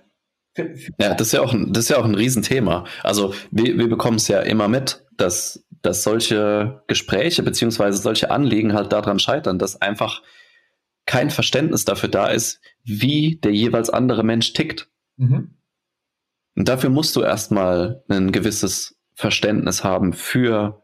Ja, 0.98 1.14
das 1.14 1.28
ist 1.28 1.32
ja 1.32 1.40
auch 1.40 1.52
ein, 1.52 1.72
das 1.72 1.84
ist 1.84 1.90
ja 1.90 1.98
auch 1.98 2.04
ein 2.04 2.14
Riesenthema. 2.14 2.84
Also 3.02 3.34
wir, 3.50 3.76
wir 3.78 3.88
bekommen 3.88 4.16
es 4.16 4.28
ja 4.28 4.40
immer 4.40 4.68
mit, 4.68 5.04
dass 5.16 5.66
dass 5.86 6.02
solche 6.02 6.82
Gespräche 6.88 7.42
beziehungsweise 7.42 7.98
solche 7.98 8.30
Anliegen 8.30 8.72
halt 8.72 8.92
daran 8.92 9.18
scheitern, 9.18 9.58
dass 9.58 9.80
einfach 9.80 10.22
kein 11.06 11.30
Verständnis 11.30 11.84
dafür 11.84 12.08
da 12.08 12.26
ist, 12.26 12.60
wie 12.82 13.38
der 13.42 13.52
jeweils 13.52 13.88
andere 13.88 14.24
Mensch 14.24 14.52
tickt. 14.52 14.90
Mhm. 15.16 15.54
Und 16.56 16.68
dafür 16.68 16.90
musst 16.90 17.14
du 17.14 17.22
erstmal 17.22 18.02
ein 18.08 18.32
gewisses 18.32 18.98
Verständnis 19.14 19.84
haben 19.84 20.12
für 20.12 20.82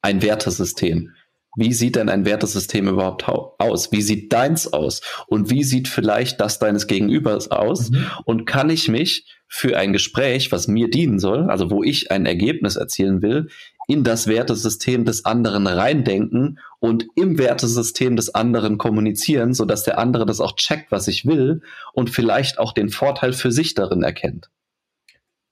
ein 0.00 0.20
Wertesystem. 0.22 1.14
Wie 1.54 1.72
sieht 1.74 1.96
denn 1.96 2.08
ein 2.08 2.24
Wertesystem 2.24 2.88
überhaupt 2.88 3.28
aus? 3.28 3.92
Wie 3.92 4.00
sieht 4.00 4.32
deins 4.32 4.72
aus? 4.72 5.02
Und 5.26 5.50
wie 5.50 5.64
sieht 5.64 5.88
vielleicht 5.88 6.40
das 6.40 6.58
deines 6.58 6.86
Gegenübers 6.86 7.50
aus? 7.50 7.90
Mhm. 7.90 8.06
Und 8.24 8.46
kann 8.46 8.70
ich 8.70 8.88
mich 8.88 9.26
für 9.48 9.76
ein 9.76 9.92
Gespräch, 9.92 10.50
was 10.50 10.66
mir 10.66 10.88
dienen 10.88 11.18
soll, 11.18 11.50
also 11.50 11.70
wo 11.70 11.82
ich 11.82 12.10
ein 12.10 12.24
Ergebnis 12.24 12.76
erzielen 12.76 13.20
will, 13.20 13.48
in 13.86 14.02
das 14.02 14.26
Wertesystem 14.26 15.04
des 15.04 15.26
anderen 15.26 15.66
reindenken 15.66 16.58
und 16.80 17.06
im 17.16 17.36
Wertesystem 17.36 18.16
des 18.16 18.34
anderen 18.34 18.78
kommunizieren, 18.78 19.52
sodass 19.52 19.82
der 19.84 19.98
andere 19.98 20.24
das 20.24 20.40
auch 20.40 20.56
checkt, 20.56 20.90
was 20.90 21.06
ich 21.08 21.26
will 21.26 21.60
und 21.92 22.08
vielleicht 22.08 22.58
auch 22.58 22.72
den 22.72 22.88
Vorteil 22.88 23.34
für 23.34 23.52
sich 23.52 23.74
darin 23.74 24.02
erkennt. 24.02 24.48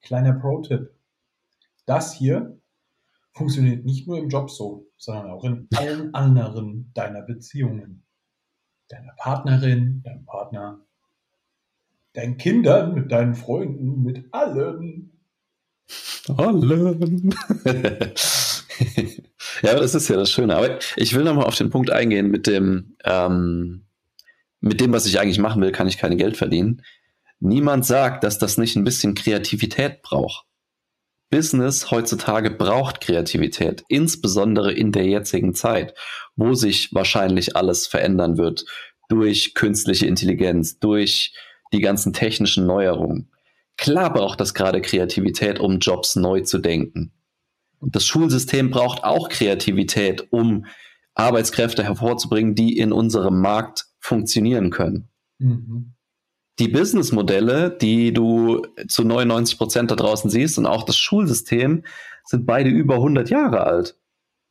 Kleiner 0.01 0.33
Pro-Tipp. 0.33 0.91
Das 1.85 2.15
hier 2.15 2.60
funktioniert 3.41 3.87
nicht 3.87 4.07
nur 4.07 4.19
im 4.19 4.29
Job 4.29 4.51
so, 4.51 4.87
sondern 4.99 5.31
auch 5.31 5.45
in 5.45 5.67
allen 5.75 6.13
anderen 6.13 6.91
deiner 6.93 7.23
Beziehungen. 7.23 8.05
Deiner 8.89 9.15
Partnerin, 9.17 10.03
deinem 10.05 10.27
Partner, 10.27 10.85
deinen 12.13 12.37
Kindern, 12.37 12.93
mit 12.93 13.11
deinen 13.11 13.35
Freunden, 13.35 14.03
mit 14.03 14.27
allen. 14.33 15.19
Allen. 16.37 17.35
ja, 19.63 19.75
das 19.75 19.95
ist 19.95 20.09
ja 20.09 20.17
das 20.17 20.31
Schöne. 20.31 20.55
Aber 20.55 20.79
ich 20.97 21.15
will 21.15 21.25
nochmal 21.25 21.47
auf 21.47 21.57
den 21.57 21.71
Punkt 21.71 21.91
eingehen 21.91 22.31
mit 22.31 22.47
dem, 22.47 22.95
ähm, 23.05 23.87
mit 24.61 24.83
dem, 24.83 24.93
was 24.93 25.07
ich 25.07 25.19
eigentlich 25.19 25.39
machen 25.39 25.63
will, 25.63 25.73
kann 25.73 25.89
ich 25.89 25.97
kein 25.97 26.19
Geld 26.19 26.37
verdienen. 26.37 26.83
Niemand 27.39 27.87
sagt, 27.87 28.23
dass 28.23 28.39
das 28.39 28.59
nicht 28.59 28.77
ein 28.77 28.85
bisschen 28.85 29.15
Kreativität 29.15 30.03
braucht. 30.03 30.45
Business 31.31 31.91
heutzutage 31.93 32.51
braucht 32.51 33.01
Kreativität, 33.01 33.85
insbesondere 33.89 34.73
in 34.73 34.91
der 34.91 35.07
jetzigen 35.07 35.55
Zeit, 35.55 35.95
wo 36.35 36.55
sich 36.55 36.93
wahrscheinlich 36.93 37.57
alles 37.57 37.87
verändern 37.87 38.37
wird 38.37 38.65
durch 39.09 39.55
künstliche 39.55 40.07
Intelligenz, 40.07 40.79
durch 40.79 41.35
die 41.73 41.81
ganzen 41.81 42.13
technischen 42.13 42.67
Neuerungen. 42.67 43.31
Klar 43.77 44.13
braucht 44.13 44.41
das 44.41 44.55
gerade 44.55 44.81
Kreativität, 44.81 45.61
um 45.61 45.79
Jobs 45.79 46.17
neu 46.17 46.41
zu 46.41 46.59
denken. 46.59 47.13
Das 47.81 48.05
Schulsystem 48.05 48.71
braucht 48.71 49.05
auch 49.05 49.29
Kreativität, 49.29 50.27
um 50.31 50.67
Arbeitskräfte 51.15 51.85
hervorzubringen, 51.85 52.55
die 52.55 52.77
in 52.77 52.93
unserem 52.93 53.41
Markt 53.41 53.87
funktionieren 54.01 54.71
können. 54.71 55.09
Mhm 55.39 55.95
die 56.59 56.69
Businessmodelle, 56.69 57.71
die 57.71 58.13
du 58.13 58.63
zu 58.89 59.05
99 59.05 59.57
Prozent 59.57 59.91
da 59.91 59.97
draußen 59.97 60.31
siehst 60.31 60.59
und 60.59 60.67
auch 60.67 60.85
das 60.85 60.97
Schulsystem, 60.97 61.85
sind 62.25 62.47
beide 62.47 62.71
über 62.71 62.97
100 62.97 63.31
Jahre 63.31 63.65
alt. 63.65 63.97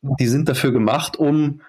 Die 0.02 0.26
sind 0.26 0.48
dafür 0.48 0.72
gemacht, 0.72 1.16
um 1.16 1.60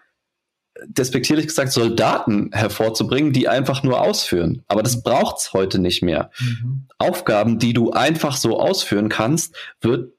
despektierlich 0.86 1.48
gesagt 1.48 1.72
Soldaten 1.72 2.50
hervorzubringen, 2.54 3.34
die 3.34 3.48
einfach 3.48 3.84
nur 3.84 4.02
ausführen. 4.02 4.64
Aber 4.68 4.84
das 4.84 5.04
braucht's 5.04 5.54
heute 5.54 5.80
nicht 5.80 6.02
mehr. 6.02 6.32
Mhm. 6.40 6.88
Aufgaben, 6.98 7.60
die 7.60 7.74
du 7.74 7.92
einfach 7.92 8.38
so 8.38 8.60
ausführen 8.60 9.10
kannst, 9.10 9.56
wird 9.82 10.14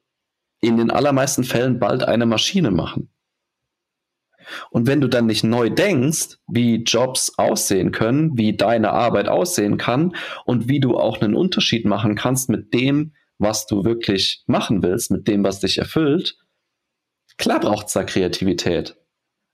in 0.61 0.77
den 0.77 0.91
allermeisten 0.91 1.43
Fällen 1.43 1.79
bald 1.81 2.05
eine 2.05 2.27
Maschine 2.27 2.71
machen. 2.71 3.09
Und 4.71 4.87
wenn 4.87 5.01
du 5.01 5.09
dann 5.09 5.27
nicht 5.27 5.45
neu 5.45 5.71
denkst, 5.71 6.39
wie 6.47 6.83
Jobs 6.83 7.39
aussehen 7.39 7.93
können, 7.93 8.37
wie 8.37 8.57
deine 8.57 8.93
Arbeit 8.93 9.29
aussehen 9.29 9.77
kann 9.77 10.15
und 10.45 10.69
wie 10.69 10.81
du 10.81 10.97
auch 10.97 11.21
einen 11.21 11.35
Unterschied 11.35 11.85
machen 11.85 12.15
kannst 12.15 12.49
mit 12.49 12.73
dem, 12.75 13.13
was 13.39 13.67
du 13.67 13.85
wirklich 13.85 14.45
machen 14.47 14.83
willst, 14.83 15.11
mit 15.11 15.29
dem, 15.29 15.45
was 15.45 15.61
dich 15.61 15.79
erfüllt, 15.79 16.37
klar 17.37 17.61
braucht 17.61 17.89
es 17.89 17.93
da 17.93 18.05
Kreativität. 18.05 18.97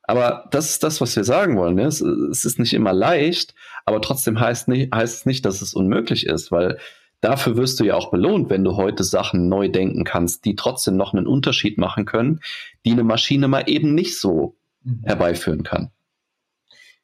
Aber 0.09 0.49
das 0.51 0.71
ist 0.71 0.83
das, 0.83 1.03
was 1.03 1.15
wir 1.17 1.25
sagen 1.25 1.59
wollen. 1.59 1.75
Ne? 1.75 1.85
Es, 1.85 2.01
ist 2.01 2.59
nicht 2.59 2.73
immer 2.73 2.95
leicht, 2.95 3.55
aber 3.85 4.01
trotzdem 4.01 4.41
heißt, 4.41 4.67
nicht, 4.69 4.95
heißt 4.95 5.21
es 5.21 5.27
nicht, 5.27 5.45
dass 5.45 5.61
es 5.61 5.75
unmöglich 5.75 6.27
ist, 6.27 6.51
weil 6.51 6.79
dafür 7.21 7.59
wirst 7.59 7.79
du 7.79 7.85
ja 7.85 7.95
auch 7.95 8.11
belohnt, 8.11 8.49
wenn 8.49 8.65
du 8.65 8.77
heute 8.77 9.05
Sachen 9.05 9.51
neu 9.51 9.69
denken 9.69 10.05
kannst, 10.05 10.47
die 10.47 10.57
trotzdem 10.57 10.97
noch 10.97 11.13
einen 11.13 11.27
Unterschied 11.27 11.77
machen 11.77 12.07
können, 12.07 12.41
die 12.87 12.93
eine 12.93 13.05
Maschine 13.05 13.49
mal 13.49 13.65
eben 13.67 13.95
nicht 13.95 14.19
so 14.19 14.57
mhm. 14.89 15.03
herbeiführen 15.05 15.63
kann. 15.63 15.91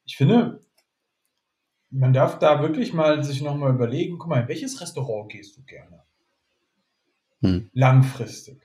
Ich 0.05 0.17
finde, 0.17 0.61
man 1.89 2.13
darf 2.13 2.39
da 2.39 2.61
wirklich 2.61 2.93
mal 2.93 3.23
sich 3.23 3.41
nochmal 3.41 3.73
überlegen, 3.73 4.17
guck 4.17 4.29
mal, 4.29 4.41
in 4.41 4.47
welches 4.47 4.81
Restaurant 4.81 5.31
gehst 5.31 5.57
du 5.57 5.63
gerne? 5.63 6.03
Hm. 7.41 7.69
Langfristig. 7.73 8.61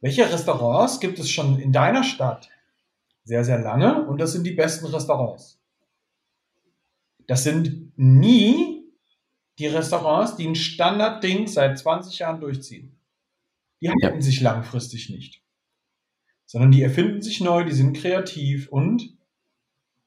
Welche 0.00 0.30
Restaurants 0.30 1.00
gibt 1.00 1.18
es 1.18 1.30
schon 1.30 1.58
in 1.58 1.72
deiner 1.72 2.04
Stadt? 2.04 2.48
Sehr, 3.24 3.44
sehr 3.44 3.58
lange 3.58 4.06
und 4.06 4.18
das 4.18 4.32
sind 4.32 4.44
die 4.44 4.52
besten 4.52 4.86
Restaurants. 4.86 5.60
Das 7.26 7.44
sind 7.44 7.92
nie 7.96 8.84
die 9.58 9.66
Restaurants, 9.66 10.36
die 10.36 10.48
ein 10.48 10.54
Standardding 10.54 11.46
seit 11.46 11.78
20 11.78 12.18
Jahren 12.18 12.40
durchziehen. 12.40 12.98
Die 13.80 13.90
halten 13.90 14.16
ja. 14.16 14.20
sich 14.20 14.40
langfristig 14.40 15.10
nicht 15.10 15.39
sondern 16.50 16.72
die 16.72 16.82
erfinden 16.82 17.22
sich 17.22 17.40
neu, 17.40 17.62
die 17.62 17.70
sind 17.70 17.96
kreativ 17.96 18.68
und 18.70 19.16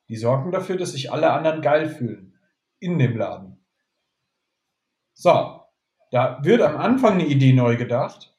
die 0.09 0.17
sorgen 0.17 0.51
dafür, 0.51 0.75
dass 0.75 0.91
sich 0.91 1.09
alle 1.09 1.31
anderen 1.31 1.61
geil 1.61 1.87
fühlen 1.87 2.33
in 2.79 2.99
dem 2.99 3.15
Laden. 3.15 3.63
So, 5.13 5.61
da 6.11 6.41
wird 6.43 6.61
am 6.61 6.75
Anfang 6.75 7.13
eine 7.13 7.27
Idee 7.27 7.53
neu 7.53 7.77
gedacht 7.77 8.35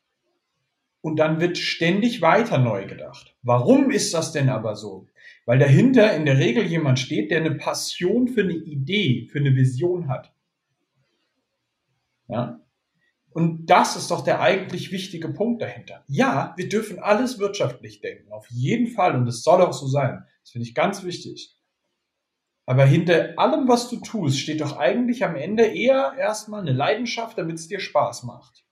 und 1.01 1.17
dann 1.17 1.41
wird 1.41 1.57
ständig 1.57 2.21
weiter 2.21 2.59
neu 2.59 2.87
gedacht. 2.87 3.35
Warum 3.43 3.91
ist 3.91 4.13
das 4.13 4.33
denn 4.33 4.51
aber 4.51 4.77
so? 4.77 5.09
Weil 5.47 5.59
dahinter 5.59 6.15
in 6.15 6.27
der 6.27 6.37
Regel 6.37 6.65
jemand 6.65 6.99
steht, 6.99 7.31
der 7.31 7.39
eine 7.39 7.55
Passion 7.55 8.29
für 8.29 8.43
eine 8.43 8.53
Idee, 8.53 9.31
für 9.33 9.39
eine 9.39 9.57
Vision 9.57 10.09
hat. 10.09 10.31
Ja? 12.29 12.61
Und 13.35 13.67
das 13.67 13.97
ist 13.97 14.13
doch 14.13 14.23
der 14.23 14.41
eigentlich 14.41 14.93
wichtige 14.93 15.29
Punkt 15.29 15.61
dahinter. 15.61 16.05
Ja, 16.07 16.55
wir 16.57 16.69
dürfen 16.69 17.01
alles 17.01 17.41
wirtschaftlich 17.41 18.01
denken, 18.01 18.31
auf 18.33 18.49
jeden 18.49 18.87
Fall. 18.87 19.17
Und 19.17 19.27
es 19.27 19.43
soll 19.43 19.61
auch 19.61 19.73
so 19.73 19.89
sein. 19.89 20.25
Das 20.43 20.53
finde 20.53 20.69
ich 20.69 20.75
ganz 20.75 21.03
wichtig. 21.03 21.59
Aber 22.65 22.85
hinter 22.85 23.35
allem, 23.37 23.67
was 23.67 23.91
du 23.91 23.97
tust, 23.97 24.39
steht 24.39 24.61
doch 24.61 24.77
eigentlich 24.77 25.25
am 25.25 25.35
Ende 25.35 25.65
eher 25.65 26.15
erstmal 26.17 26.61
eine 26.61 26.73
Leidenschaft, 26.73 27.37
damit 27.37 27.57
es 27.57 27.67
dir 27.67 27.81
Spaß 27.81 28.23
macht. 28.23 28.65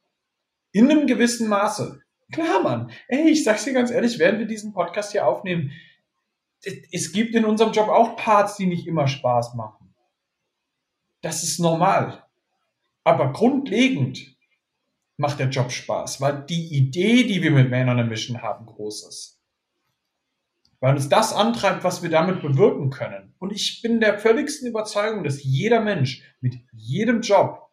In 0.71 0.88
einem 0.88 1.09
gewissen 1.09 1.49
Maße. 1.49 2.00
Klar, 2.31 2.62
Mann. 2.62 2.92
Ey, 3.09 3.31
ich 3.31 3.42
sag's 3.42 3.64
dir 3.64 3.73
ganz 3.73 3.90
ehrlich, 3.90 4.21
während 4.21 4.38
wir 4.38 4.47
diesen 4.47 4.73
Podcast 4.73 5.11
hier 5.11 5.26
aufnehmen, 5.26 5.73
es 6.92 7.11
gibt 7.11 7.35
in 7.35 7.45
unserem 7.45 7.73
Job 7.73 7.88
auch 7.88 8.14
Parts, 8.14 8.57
die 8.57 8.66
nicht 8.66 8.87
immer 8.87 9.09
Spaß 9.09 9.54
machen. 9.54 9.92
Das 11.21 11.42
ist 11.42 11.59
normal. 11.59 12.25
Aber 13.02 13.33
grundlegend 13.33 14.32
macht 15.16 15.38
der 15.38 15.49
Job 15.49 15.71
Spaß, 15.71 16.21
weil 16.21 16.45
die 16.47 16.75
Idee, 16.75 17.25
die 17.25 17.42
wir 17.42 17.50
mit 17.50 17.71
Männern 17.71 17.99
in 17.99 18.09
Mission 18.09 18.42
haben, 18.42 18.66
groß 18.66 19.09
ist. 19.09 19.40
Weil 20.81 20.97
uns 20.97 21.09
das 21.09 21.33
antreibt, 21.33 21.85
was 21.85 22.02
wir 22.02 22.11
damit 22.11 22.42
bewirken 22.42 22.90
können. 22.90 23.35
Und 23.38 23.52
ich 23.52 23.83
bin 23.83 24.00
der 24.00 24.19
völligsten 24.19 24.69
Überzeugung, 24.69 25.23
dass 25.23 25.45
jeder 25.45 25.81
Mensch 25.81 26.23
mit 26.40 26.57
jedem 26.73 27.21
Job 27.21 27.71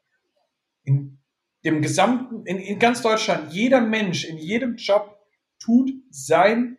in 0.84 1.20
dem 1.66 1.82
gesamten, 1.82 2.46
in, 2.46 2.58
in 2.58 2.80
ganz 2.80 3.02
Deutschland, 3.02 3.52
jeder 3.52 3.82
Mensch 3.82 4.26
in 4.26 4.38
jedem 4.38 4.76
Job 4.76 5.18
tut 5.60 5.92
sein, 6.10 6.78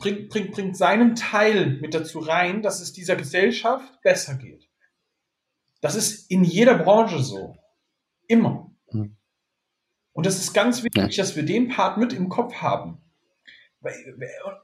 bringt, 0.00 0.28
bringt, 0.28 0.50
bringt 0.52 0.76
seinen 0.76 1.14
Teil 1.14 1.78
mit 1.80 1.94
dazu 1.94 2.18
rein, 2.20 2.62
dass 2.62 2.80
es 2.80 2.92
dieser 2.92 3.16
Gesellschaft 3.16 4.00
besser 4.02 4.34
geht. 4.34 4.68
Das 5.80 5.94
ist 5.94 6.30
in 6.30 6.44
jeder 6.44 6.78
Branche 6.78 7.18
so. 7.18 7.56
Immer. 8.28 8.71
Und 10.12 10.26
das 10.26 10.38
ist 10.38 10.52
ganz 10.52 10.82
wichtig, 10.82 11.16
ja. 11.16 11.22
dass 11.22 11.36
wir 11.36 11.44
den 11.44 11.68
Part 11.68 11.98
mit 11.98 12.12
im 12.12 12.28
Kopf 12.28 12.54
haben. 12.56 12.98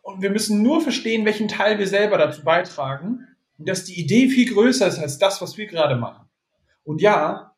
Und 0.03 0.23
wir 0.23 0.31
müssen 0.31 0.63
nur 0.63 0.81
verstehen, 0.81 1.25
welchen 1.25 1.49
Teil 1.49 1.79
wir 1.79 1.89
selber 1.89 2.19
dazu 2.19 2.45
beitragen 2.45 3.27
und 3.57 3.69
dass 3.69 3.85
die 3.85 4.01
Idee 4.01 4.29
viel 4.29 4.53
größer 4.53 4.87
ist 4.87 4.99
als 4.99 5.19
das, 5.19 5.43
was 5.43 5.57
wir 5.57 5.67
gerade 5.67 5.97
machen. 5.97 6.29
Und 6.85 7.01
ja, 7.01 7.57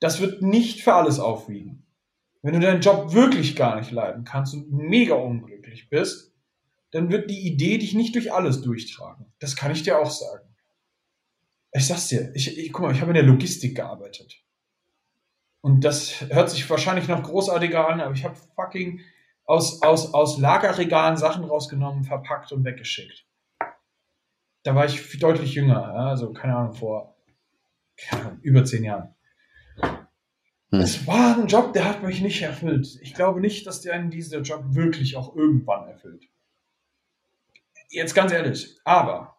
das 0.00 0.20
wird 0.20 0.42
nicht 0.42 0.82
für 0.82 0.94
alles 0.94 1.20
aufwiegen. 1.20 1.86
Wenn 2.42 2.54
du 2.54 2.60
deinen 2.60 2.80
Job 2.80 3.12
wirklich 3.12 3.56
gar 3.56 3.76
nicht 3.78 3.90
leiden 3.90 4.24
kannst 4.24 4.54
und 4.54 4.72
mega 4.72 5.14
unglücklich 5.14 5.88
bist, 5.88 6.32
dann 6.90 7.10
wird 7.10 7.30
die 7.30 7.46
Idee 7.46 7.78
dich 7.78 7.94
nicht 7.94 8.14
durch 8.14 8.32
alles 8.32 8.62
durchtragen. 8.62 9.26
Das 9.38 9.56
kann 9.56 9.72
ich 9.72 9.82
dir 9.82 9.98
auch 9.98 10.10
sagen. 10.10 10.48
Ich 11.72 11.86
sag's 11.86 12.08
dir, 12.08 12.32
ich, 12.34 12.58
ich 12.58 12.72
guck 12.72 12.82
mal, 12.82 12.94
ich 12.94 13.00
habe 13.00 13.10
in 13.10 13.16
der 13.16 13.24
Logistik 13.24 13.76
gearbeitet. 13.76 14.42
Und 15.60 15.84
das 15.84 16.20
hört 16.30 16.50
sich 16.50 16.68
wahrscheinlich 16.70 17.08
noch 17.08 17.22
großartiger 17.22 17.88
an, 17.88 18.00
aber 18.00 18.14
ich 18.14 18.24
habe 18.24 18.36
fucking 18.54 19.00
aus, 19.44 19.82
aus, 19.82 20.14
aus 20.14 20.38
Lagerregalen 20.38 21.16
Sachen 21.16 21.44
rausgenommen, 21.44 22.04
verpackt 22.04 22.52
und 22.52 22.64
weggeschickt. 22.64 23.26
Da 24.62 24.74
war 24.74 24.84
ich 24.84 25.18
deutlich 25.18 25.54
jünger, 25.54 25.94
also 25.94 26.32
keine 26.32 26.56
Ahnung, 26.56 26.74
vor 26.74 27.16
Ahnung, 28.10 28.38
über 28.42 28.64
zehn 28.64 28.84
Jahren. 28.84 29.14
Hm. 30.70 30.80
Es 30.80 31.06
war 31.06 31.38
ein 31.38 31.46
Job, 31.46 31.72
der 31.72 31.86
hat 31.86 32.02
mich 32.02 32.20
nicht 32.20 32.42
erfüllt. 32.42 32.98
Ich 33.02 33.14
glaube 33.14 33.40
nicht, 33.40 33.66
dass 33.66 33.80
der 33.80 33.94
einen 33.94 34.10
dieser 34.10 34.40
Job 34.42 34.62
wirklich 34.68 35.16
auch 35.16 35.34
irgendwann 35.34 35.88
erfüllt. 35.88 36.28
Jetzt 37.90 38.14
ganz 38.14 38.32
ehrlich, 38.32 38.78
aber 38.84 39.37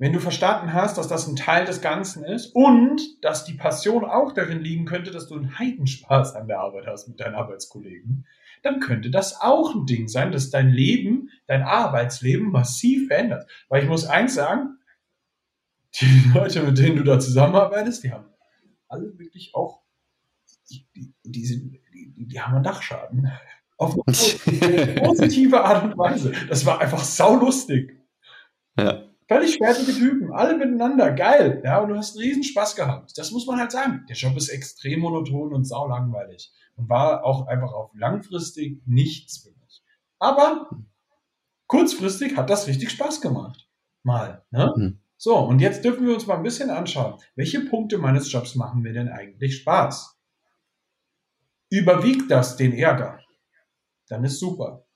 wenn 0.00 0.14
du 0.14 0.18
verstanden 0.18 0.72
hast, 0.72 0.96
dass 0.96 1.08
das 1.08 1.28
ein 1.28 1.36
Teil 1.36 1.66
des 1.66 1.82
Ganzen 1.82 2.24
ist 2.24 2.54
und 2.54 3.02
dass 3.22 3.44
die 3.44 3.52
Passion 3.52 4.02
auch 4.06 4.32
darin 4.32 4.60
liegen 4.60 4.86
könnte, 4.86 5.10
dass 5.10 5.28
du 5.28 5.34
einen 5.34 5.58
Heidenspaß 5.58 6.36
an 6.36 6.48
der 6.48 6.60
Arbeit 6.60 6.86
hast 6.86 7.06
mit 7.06 7.20
deinen 7.20 7.34
Arbeitskollegen, 7.34 8.26
dann 8.62 8.80
könnte 8.80 9.10
das 9.10 9.42
auch 9.42 9.74
ein 9.74 9.84
Ding 9.84 10.08
sein, 10.08 10.32
dass 10.32 10.48
dein 10.48 10.70
Leben, 10.70 11.28
dein 11.46 11.62
Arbeitsleben 11.62 12.50
massiv 12.50 13.08
verändert. 13.08 13.46
Weil 13.68 13.82
ich 13.82 13.90
muss 13.90 14.06
eins 14.06 14.34
sagen, 14.34 14.78
die 16.00 16.30
Leute, 16.34 16.62
mit 16.62 16.78
denen 16.78 16.96
du 16.96 17.04
da 17.04 17.20
zusammenarbeitest, 17.20 18.02
die 18.02 18.10
haben 18.10 18.24
alle 18.88 19.18
wirklich 19.18 19.54
auch, 19.54 19.82
die, 20.70 20.88
die, 20.96 21.12
die, 21.24 22.26
die 22.26 22.40
haben 22.40 22.54
einen 22.54 22.64
Dachschaden. 22.64 23.30
Auf 23.76 23.98
eine 24.06 24.94
positive 25.02 25.62
Art 25.62 25.84
und 25.84 25.98
Weise. 25.98 26.32
Das 26.48 26.64
war 26.64 26.80
einfach 26.80 27.04
saulustig. 27.04 28.00
Ja. 28.78 29.09
Völlig 29.30 29.58
fertige 29.58 29.92
Typen, 29.92 30.32
alle 30.32 30.56
miteinander, 30.56 31.12
geil. 31.12 31.62
Ja, 31.64 31.78
und 31.78 31.90
du 31.90 31.96
hast 31.96 32.16
einen 32.16 32.26
riesen 32.26 32.42
Spaß 32.42 32.74
gehabt. 32.74 33.16
Das 33.16 33.30
muss 33.30 33.46
man 33.46 33.60
halt 33.60 33.70
sagen. 33.70 34.04
Der 34.08 34.16
Job 34.16 34.36
ist 34.36 34.48
extrem 34.48 34.98
monoton 34.98 35.54
und 35.54 35.64
saulangweilig. 35.64 36.52
Und 36.74 36.88
war 36.88 37.24
auch 37.24 37.46
einfach 37.46 37.72
auf 37.72 37.92
langfristig 37.94 38.82
nichts 38.86 39.38
für 39.38 39.50
mich. 39.50 39.84
Aber 40.18 40.68
kurzfristig 41.68 42.36
hat 42.36 42.50
das 42.50 42.66
richtig 42.66 42.90
Spaß 42.90 43.20
gemacht. 43.20 43.68
Mal, 44.02 44.44
ne? 44.50 44.74
Mhm. 44.76 44.98
So, 45.16 45.36
und 45.36 45.60
jetzt 45.60 45.84
dürfen 45.84 46.08
wir 46.08 46.14
uns 46.14 46.26
mal 46.26 46.38
ein 46.38 46.42
bisschen 46.42 46.70
anschauen, 46.70 47.20
welche 47.36 47.60
Punkte 47.60 47.98
meines 47.98 48.32
Jobs 48.32 48.56
machen 48.56 48.82
mir 48.82 48.94
denn 48.94 49.08
eigentlich 49.08 49.58
Spaß? 49.58 50.18
Überwiegt 51.68 52.32
das 52.32 52.56
den 52.56 52.72
Ärger? 52.72 53.20
Dann 54.08 54.24
ist 54.24 54.40
super. 54.40 54.88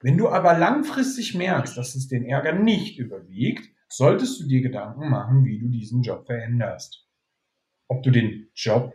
Wenn 0.00 0.16
du 0.16 0.30
aber 0.30 0.56
langfristig 0.56 1.34
merkst, 1.34 1.76
dass 1.76 1.94
es 1.94 2.08
den 2.08 2.24
Ärger 2.24 2.54
nicht 2.54 2.98
überwiegt, 2.98 3.68
solltest 3.96 4.40
du 4.40 4.46
dir 4.46 4.62
Gedanken 4.62 5.08
machen, 5.08 5.44
wie 5.44 5.58
du 5.58 5.68
diesen 5.68 6.02
Job 6.02 6.26
veränderst. 6.26 7.06
Ob 7.88 8.02
du 8.02 8.10
den 8.10 8.48
Job 8.54 8.94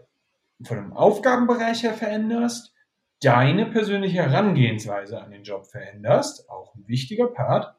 von 0.64 0.78
dem 0.78 0.94
Aufgabenbereich 0.94 1.84
her 1.84 1.94
veränderst, 1.94 2.74
deine 3.22 3.68
persönliche 3.68 4.24
Herangehensweise 4.24 5.22
an 5.22 5.32
den 5.32 5.44
Job 5.44 5.68
veränderst, 5.68 6.50
auch 6.50 6.74
ein 6.76 6.88
wichtiger 6.88 7.28
Part, 7.28 7.76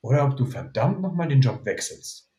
oder 0.00 0.24
ob 0.24 0.36
du 0.36 0.46
verdammt 0.46 1.00
nochmal 1.00 1.28
den 1.28 1.40
Job 1.40 1.64
wechselst. 1.64 2.30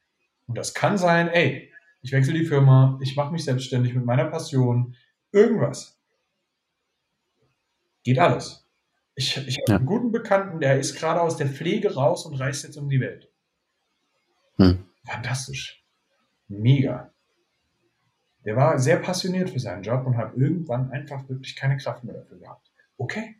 Und 0.47 0.57
das 0.57 0.73
kann 0.73 0.97
sein, 0.97 1.29
ey, 1.29 1.71
ich 2.01 2.11
wechsle 2.11 2.33
die 2.33 2.45
Firma, 2.45 2.99
ich 3.01 3.15
mache 3.15 3.31
mich 3.31 3.45
selbstständig 3.45 3.93
mit 3.93 4.05
meiner 4.05 4.25
Passion, 4.25 4.95
irgendwas. 5.31 5.99
Geht 8.03 8.19
alles. 8.19 8.67
Ich, 9.15 9.37
ich 9.37 9.57
habe 9.59 9.71
ja. 9.71 9.77
einen 9.77 9.85
guten 9.85 10.11
Bekannten, 10.11 10.59
der 10.59 10.79
ist 10.79 10.95
gerade 10.95 11.21
aus 11.21 11.37
der 11.37 11.47
Pflege 11.47 11.93
raus 11.93 12.25
und 12.25 12.35
reist 12.35 12.63
jetzt 12.63 12.77
um 12.77 12.89
die 12.89 12.99
Welt. 12.99 13.32
Hm. 14.57 14.85
Fantastisch. 15.05 15.83
Mega. 16.47 17.11
Der 18.45 18.55
war 18.55 18.77
sehr 18.79 18.97
passioniert 18.97 19.49
für 19.49 19.59
seinen 19.59 19.83
Job 19.83 20.05
und 20.05 20.17
hat 20.17 20.35
irgendwann 20.35 20.91
einfach 20.91 21.27
wirklich 21.29 21.55
keine 21.55 21.77
Kraft 21.77 22.03
mehr 22.03 22.15
dafür 22.15 22.39
gehabt. 22.39 22.71
Okay. 22.97 23.35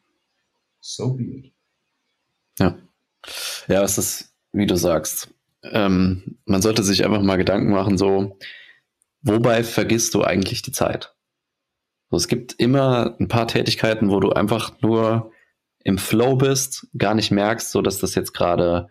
So 0.79 1.13
be 1.13 1.23
it. 1.23 1.53
Ja. 2.59 2.77
Ja, 3.67 3.83
es 3.83 3.97
ist, 3.97 4.33
wie 4.51 4.65
du 4.65 4.75
sagst. 4.75 5.33
Ähm, 5.63 6.37
man 6.45 6.61
sollte 6.61 6.83
sich 6.83 7.05
einfach 7.05 7.21
mal 7.21 7.37
Gedanken 7.37 7.71
machen, 7.71 7.97
so, 7.97 8.37
wobei 9.21 9.63
vergisst 9.63 10.13
du 10.13 10.23
eigentlich 10.23 10.61
die 10.61 10.73
Zeit? 10.73 11.15
So, 12.09 12.17
es 12.17 12.27
gibt 12.27 12.53
immer 12.59 13.15
ein 13.19 13.29
paar 13.29 13.47
Tätigkeiten, 13.47 14.09
wo 14.09 14.19
du 14.19 14.31
einfach 14.31 14.81
nur 14.81 15.31
im 15.79 15.97
Flow 15.97 16.35
bist, 16.35 16.87
gar 16.97 17.13
nicht 17.13 17.31
merkst, 17.31 17.71
so 17.71 17.81
dass 17.81 17.99
das 17.99 18.15
jetzt 18.15 18.33
gerade 18.33 18.89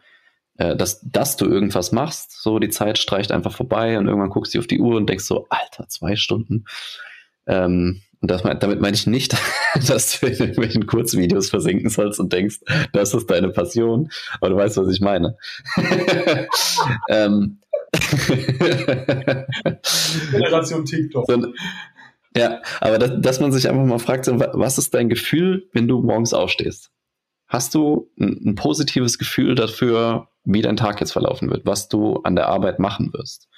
äh, 0.59 0.77
dass, 0.77 1.01
dass 1.01 1.37
du 1.37 1.47
irgendwas 1.47 1.93
machst, 1.93 2.43
so 2.43 2.59
die 2.59 2.71
Zeit 2.71 2.99
streicht 2.99 3.33
einfach 3.33 3.55
vorbei 3.55 3.99
und 3.99 4.07
irgendwann 4.07 4.31
guckst 4.31 4.55
du 4.55 4.59
auf 4.59 4.67
die 4.67 4.81
Uhr 4.81 4.97
und 4.97 5.09
denkst 5.09 5.25
so, 5.25 5.47
Alter, 5.49 5.89
zwei 5.89 6.17
Stunden. 6.17 6.65
Ähm, 7.47 8.03
und 8.21 8.31
das, 8.31 8.43
damit 8.43 8.81
meine 8.81 8.95
ich 8.95 9.07
nicht, 9.07 9.37
dass 9.89 10.21
du 10.21 10.27
in 10.27 10.35
irgendwelchen 10.35 10.87
Kurzvideos 10.87 11.51
versinken 11.51 11.91
sollst 11.91 12.21
und 12.21 12.33
denkst, 12.33 12.61
das 12.93 13.15
ist 13.15 13.31
deine 13.31 13.49
Passion, 13.51 14.11
aber 14.41 14.51
du 14.51 14.57
weißt, 14.57 14.77
was 14.77 14.89
ich 14.89 15.01
meine. 15.01 15.37
ähm, 17.09 17.59
Generation 20.31 20.85
TikTok. 20.85 21.27
So, 21.29 21.53
ja, 22.37 22.63
aber 22.81 22.99
das, 22.99 23.13
dass 23.21 23.41
man 23.41 23.53
sich 23.53 23.69
einfach 23.69 23.85
mal 23.85 23.99
fragt, 23.99 24.29
was 24.29 24.79
ist 24.79 24.95
dein 24.95 25.09
Gefühl, 25.09 25.69
wenn 25.73 25.89
du 25.89 26.01
morgens 26.01 26.33
aufstehst? 26.33 26.91
Hast 27.49 27.75
du 27.75 28.11
ein, 28.19 28.41
ein 28.47 28.55
positives 28.55 29.19
Gefühl 29.19 29.55
dafür, 29.55 30.29
wie 30.45 30.63
dein 30.63 30.77
Tag 30.77 31.01
jetzt 31.01 31.13
verlaufen 31.13 31.51
wird, 31.51 31.67
was 31.67 31.89
du 31.89 32.17
an 32.25 32.37
der 32.37 32.49
Arbeit 32.49 32.79
machen 32.79 33.13
wirst. 33.13 33.49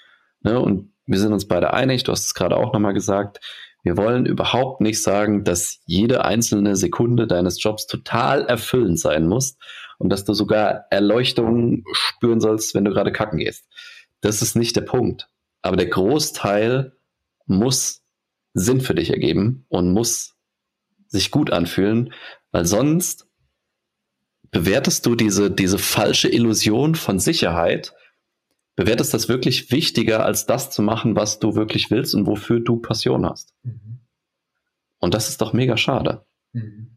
Ne? 0.41 0.61
Und 0.61 0.93
wir 1.07 1.19
sind 1.19 1.33
uns 1.33 1.49
beide 1.49 1.73
einig, 1.73 2.05
du 2.05 2.13
hast 2.13 2.27
es 2.27 2.35
gerade 2.35 2.57
auch 2.57 2.73
nochmal 2.73 2.95
gesagt, 2.95 3.41
wir 3.83 3.99
wollen 3.99 4.25
überhaupt 4.25 4.81
nicht 4.81 5.03
sagen, 5.03 5.45
dass 5.45 5.81
jede 5.85 6.25
einzelne 6.25 6.75
Sekunde 6.75 7.27
deines 7.27 7.63
Jobs 7.63 7.87
total 7.87 8.47
erfüllend 8.47 8.99
sein 8.99 9.29
muss 9.29 9.59
und 9.99 10.09
dass 10.09 10.25
du 10.25 10.33
sogar 10.33 10.87
Erleuchtung 10.91 11.85
spüren 11.93 12.41
sollst, 12.41 12.75
wenn 12.75 12.87
du 12.87 12.93
gerade 12.93 13.13
kacken 13.13 13.39
gehst. 13.39 13.69
Das 14.23 14.41
ist 14.41 14.57
nicht 14.57 14.75
der 14.77 14.83
Punkt. 14.83 15.29
Aber 15.61 15.77
der 15.77 15.89
Großteil 15.89 16.97
muss 17.47 18.03
Sinn 18.55 18.81
für 18.81 18.95
dich 18.95 19.11
ergeben 19.11 19.67
und 19.69 19.93
muss 19.93 20.35
sich 21.09 21.31
gut 21.31 21.53
anfühlen, 21.53 22.15
weil 22.53 22.65
sonst 22.65 23.29
bewertest 24.55 25.05
du 25.05 25.17
diese, 25.17 25.51
diese 25.51 25.79
falsche 25.79 26.29
Illusion 26.29 26.95
von 26.95 27.19
Sicherheit, 27.19 27.93
bewertest 28.77 29.13
das 29.13 29.29
wirklich 29.29 29.73
wichtiger, 29.73 30.25
als 30.25 30.47
das 30.47 30.71
zu 30.71 30.81
machen, 30.81 31.17
was 31.17 31.41
du 31.41 31.57
wirklich 31.57 31.91
willst 31.91 32.15
und 32.15 32.27
wofür 32.27 32.61
du 32.61 32.77
Passion 32.77 33.29
hast. 33.29 33.53
Mhm. 33.65 33.99
Und 35.01 35.13
das 35.13 35.29
ist 35.29 35.41
doch 35.41 35.53
mega 35.53 35.77
schade. 35.77 36.25
Mhm. 36.53 36.97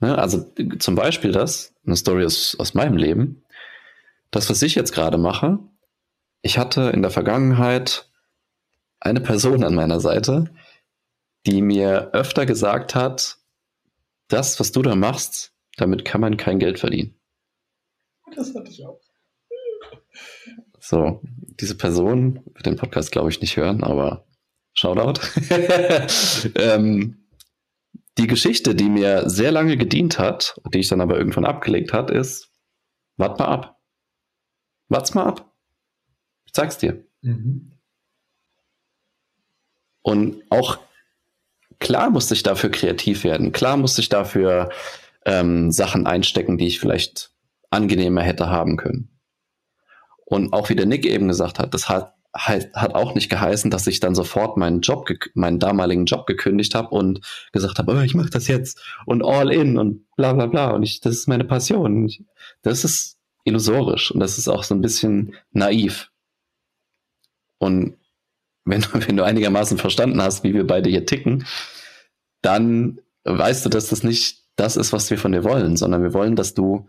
Ja, 0.00 0.14
also 0.14 0.48
zum 0.78 0.94
Beispiel 0.94 1.32
das, 1.32 1.74
eine 1.84 1.96
Story 1.96 2.24
aus, 2.24 2.56
aus 2.58 2.72
meinem 2.72 2.96
Leben, 2.96 3.42
das, 4.30 4.48
was 4.48 4.62
ich 4.62 4.76
jetzt 4.76 4.92
gerade 4.92 5.18
mache, 5.18 5.58
ich 6.40 6.56
hatte 6.56 6.82
in 6.94 7.02
der 7.02 7.10
Vergangenheit 7.10 8.08
eine 9.00 9.20
Person 9.20 9.64
an 9.64 9.74
meiner 9.74 9.98
Seite, 9.98 10.54
die 11.46 11.62
mir 11.62 12.10
öfter 12.12 12.46
gesagt 12.46 12.94
hat, 12.94 13.38
das, 14.28 14.60
was 14.60 14.70
du 14.70 14.82
da 14.82 14.94
machst, 14.94 15.52
damit 15.80 16.04
kann 16.04 16.20
man 16.20 16.36
kein 16.36 16.58
Geld 16.58 16.78
verdienen. 16.78 17.14
Das 18.34 18.54
hatte 18.54 18.70
ich 18.70 18.84
auch. 18.86 19.00
So, 20.78 21.20
diese 21.60 21.76
Person 21.76 22.40
wird 22.54 22.66
den 22.66 22.76
Podcast, 22.76 23.12
glaube 23.12 23.30
ich, 23.30 23.40
nicht 23.40 23.56
hören, 23.56 23.82
aber 23.84 24.26
Shoutout. 24.72 25.20
ähm, 26.54 27.26
die 28.18 28.26
Geschichte, 28.26 28.74
die 28.74 28.88
mir 28.88 29.28
sehr 29.28 29.50
lange 29.50 29.76
gedient 29.76 30.18
hat, 30.18 30.60
die 30.72 30.80
ich 30.80 30.88
dann 30.88 31.00
aber 31.00 31.16
irgendwann 31.18 31.44
abgelegt 31.44 31.92
hat, 31.92 32.10
ist, 32.10 32.50
wart 33.16 33.38
mal 33.38 33.46
ab. 33.46 33.80
Wart's 34.88 35.14
mal 35.14 35.24
ab. 35.24 35.52
Ich 36.46 36.52
sag's 36.54 36.78
dir. 36.78 37.04
Mhm. 37.22 37.72
Und 40.02 40.42
auch 40.50 40.78
klar 41.78 42.10
musste 42.10 42.34
ich 42.34 42.42
dafür 42.42 42.70
kreativ 42.70 43.24
werden. 43.24 43.52
Klar 43.52 43.76
musste 43.76 44.00
ich 44.00 44.08
dafür 44.08 44.70
ähm, 45.26 45.70
Sachen 45.70 46.06
einstecken, 46.06 46.58
die 46.58 46.66
ich 46.66 46.80
vielleicht 46.80 47.30
angenehmer 47.70 48.22
hätte 48.22 48.48
haben 48.48 48.76
können. 48.76 49.20
Und 50.24 50.52
auch 50.52 50.68
wie 50.68 50.76
der 50.76 50.86
Nick 50.86 51.06
eben 51.06 51.28
gesagt 51.28 51.58
hat, 51.58 51.74
das 51.74 51.88
hat, 51.88 52.14
halt, 52.34 52.72
hat 52.74 52.94
auch 52.94 53.14
nicht 53.14 53.28
geheißen, 53.28 53.70
dass 53.70 53.86
ich 53.86 54.00
dann 54.00 54.14
sofort 54.14 54.56
meinen 54.56 54.80
Job, 54.80 55.08
meinen 55.34 55.58
damaligen 55.58 56.04
Job 56.04 56.26
gekündigt 56.26 56.74
habe 56.74 56.90
und 56.90 57.20
gesagt 57.52 57.78
habe, 57.78 57.92
oh, 57.92 58.00
ich 58.00 58.14
mache 58.14 58.30
das 58.30 58.46
jetzt 58.46 58.80
und 59.06 59.24
all 59.24 59.52
in 59.52 59.76
und 59.76 60.06
bla 60.16 60.32
bla 60.32 60.46
bla 60.46 60.70
und 60.70 60.82
ich, 60.82 61.00
das 61.00 61.16
ist 61.16 61.28
meine 61.28 61.44
Passion. 61.44 62.06
Ich, 62.06 62.22
das 62.62 62.84
ist 62.84 63.18
illusorisch 63.44 64.12
und 64.12 64.20
das 64.20 64.38
ist 64.38 64.48
auch 64.48 64.62
so 64.62 64.74
ein 64.74 64.80
bisschen 64.80 65.34
naiv. 65.52 66.10
Und 67.58 67.96
wenn, 68.64 68.84
wenn 68.92 69.16
du 69.16 69.24
einigermaßen 69.24 69.78
verstanden 69.78 70.22
hast, 70.22 70.44
wie 70.44 70.54
wir 70.54 70.66
beide 70.66 70.90
hier 70.90 71.06
ticken, 71.06 71.46
dann 72.42 73.00
weißt 73.24 73.66
du, 73.66 73.68
dass 73.68 73.88
das 73.88 74.02
nicht 74.02 74.39
das 74.60 74.76
ist, 74.76 74.92
was 74.92 75.10
wir 75.10 75.18
von 75.18 75.32
dir 75.32 75.42
wollen, 75.42 75.76
sondern 75.76 76.02
wir 76.02 76.12
wollen, 76.12 76.36
dass 76.36 76.54
du 76.54 76.86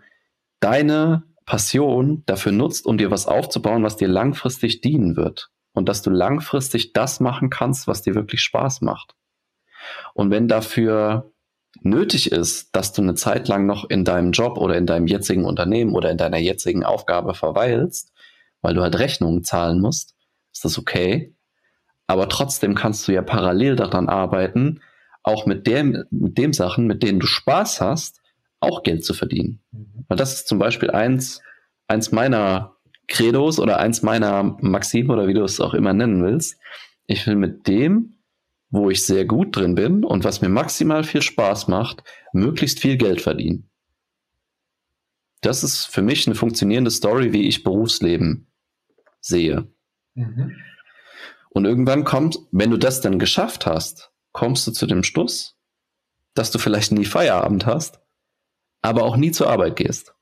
deine 0.60 1.24
Passion 1.46 2.24
dafür 2.26 2.52
nutzt, 2.52 2.86
um 2.86 2.98
dir 2.98 3.12
was 3.12 3.28
aufzubauen, 3.28 3.84
was 3.84 3.98
dir 3.98 4.08
langfristig 4.08 4.82
dienen 4.82 5.16
wird. 5.16 5.50
Und 5.74 5.88
dass 5.88 6.02
du 6.02 6.10
langfristig 6.10 6.92
das 6.92 7.22
machen 7.22 7.50
kannst, 7.50 7.88
was 7.88 8.02
dir 8.02 8.14
wirklich 8.14 8.42
Spaß 8.42 8.82
macht. 8.82 9.16
Und 10.14 10.30
wenn 10.30 10.50
dafür 10.50 11.32
nötig 11.82 12.32
ist, 12.32 12.76
dass 12.76 12.92
du 12.92 13.02
eine 13.02 13.16
Zeit 13.16 13.48
lang 13.48 13.66
noch 13.66 13.90
in 13.90 14.04
deinem 14.04 14.34
Job 14.34 14.58
oder 14.58 14.78
in 14.78 14.86
deinem 14.86 15.08
jetzigen 15.08 15.46
Unternehmen 15.46 15.96
oder 15.96 16.12
in 16.12 16.18
deiner 16.18 16.38
jetzigen 16.38 16.84
Aufgabe 16.84 17.34
verweilst, 17.34 18.12
weil 18.62 18.74
du 18.74 18.82
halt 18.82 19.00
Rechnungen 19.00 19.46
zahlen 19.46 19.80
musst, 19.80 20.16
ist 20.52 20.66
das 20.66 20.78
okay. 20.78 21.34
Aber 22.08 22.28
trotzdem 22.28 22.76
kannst 22.76 23.08
du 23.08 23.14
ja 23.14 23.22
parallel 23.22 23.78
daran 23.78 24.10
arbeiten, 24.10 24.82
auch 25.24 25.46
mit 25.46 25.68
dem, 25.68 26.04
mit 26.10 26.38
dem 26.38 26.54
Sachen, 26.54 26.88
mit 26.88 27.04
denen 27.04 27.20
du 27.20 27.28
Spaß 27.28 27.82
hast, 27.82 28.22
auch 28.60 28.84
Geld 28.84 29.06
zu 29.06 29.14
verdienen. 29.14 29.60
Mhm. 29.72 30.06
Weil 30.08 30.18
das 30.18 30.34
ist 30.34 30.48
zum 30.48 30.60
Beispiel 30.60 30.92
eins, 30.92 31.42
eins 31.88 32.12
meiner 32.12 32.76
Credos 33.08 33.60
oder 33.60 33.80
eins 33.80 34.02
meiner 34.02 34.58
Maximen 34.62 35.12
oder 35.12 35.28
wie 35.28 35.34
du 35.34 35.44
es 35.44 35.60
auch 35.60 35.74
immer 35.74 35.94
nennen 35.94 36.24
willst. 36.24 36.58
Ich 37.08 37.28
will 37.28 37.36
mit 37.36 37.68
dem, 37.68 38.18
wo 38.70 38.90
ich 38.90 39.06
sehr 39.06 39.26
gut 39.26 39.56
drin 39.56 39.76
bin 39.76 40.04
und 40.04 40.24
was 40.24 40.42
mir 40.42 40.50
maximal 40.50 41.04
viel 41.04 41.22
Spaß 41.22 41.68
macht, 41.68 42.04
möglichst 42.32 42.80
viel 42.80 42.98
Geld 42.98 43.22
verdienen. 43.22 43.70
Das 45.42 45.64
ist 45.64 45.86
für 45.86 46.02
mich 46.02 46.28
eine 46.28 46.36
funktionierende 46.36 46.92
Story, 46.92 47.34
wie 47.34 47.48
ich 47.48 47.64
Berufsleben 47.64 48.48
sehe. 49.20 49.68
Mhm. 50.14 50.56
Und 51.50 51.66
irgendwann 51.66 52.06
kommt, 52.06 52.40
wenn 52.52 52.72
du 52.72 52.78
das 52.78 53.02
dann 53.02 53.20
geschafft 53.20 53.66
hast, 53.66 54.11
kommst 54.32 54.68
du 54.68 54.72
zu 54.72 54.86
dem 54.86 55.04
Schluss, 55.04 55.58
dass 56.34 56.52
du 56.52 56.60
vielleicht 56.60 56.92
nie 56.92 57.06
Feierabend 57.06 57.66
hast, 57.66 58.00
aber 58.82 59.04
auch 59.04 59.18
nie 59.18 59.32
zur 59.32 59.50
Arbeit 59.50 59.76
gehst. 59.76 60.14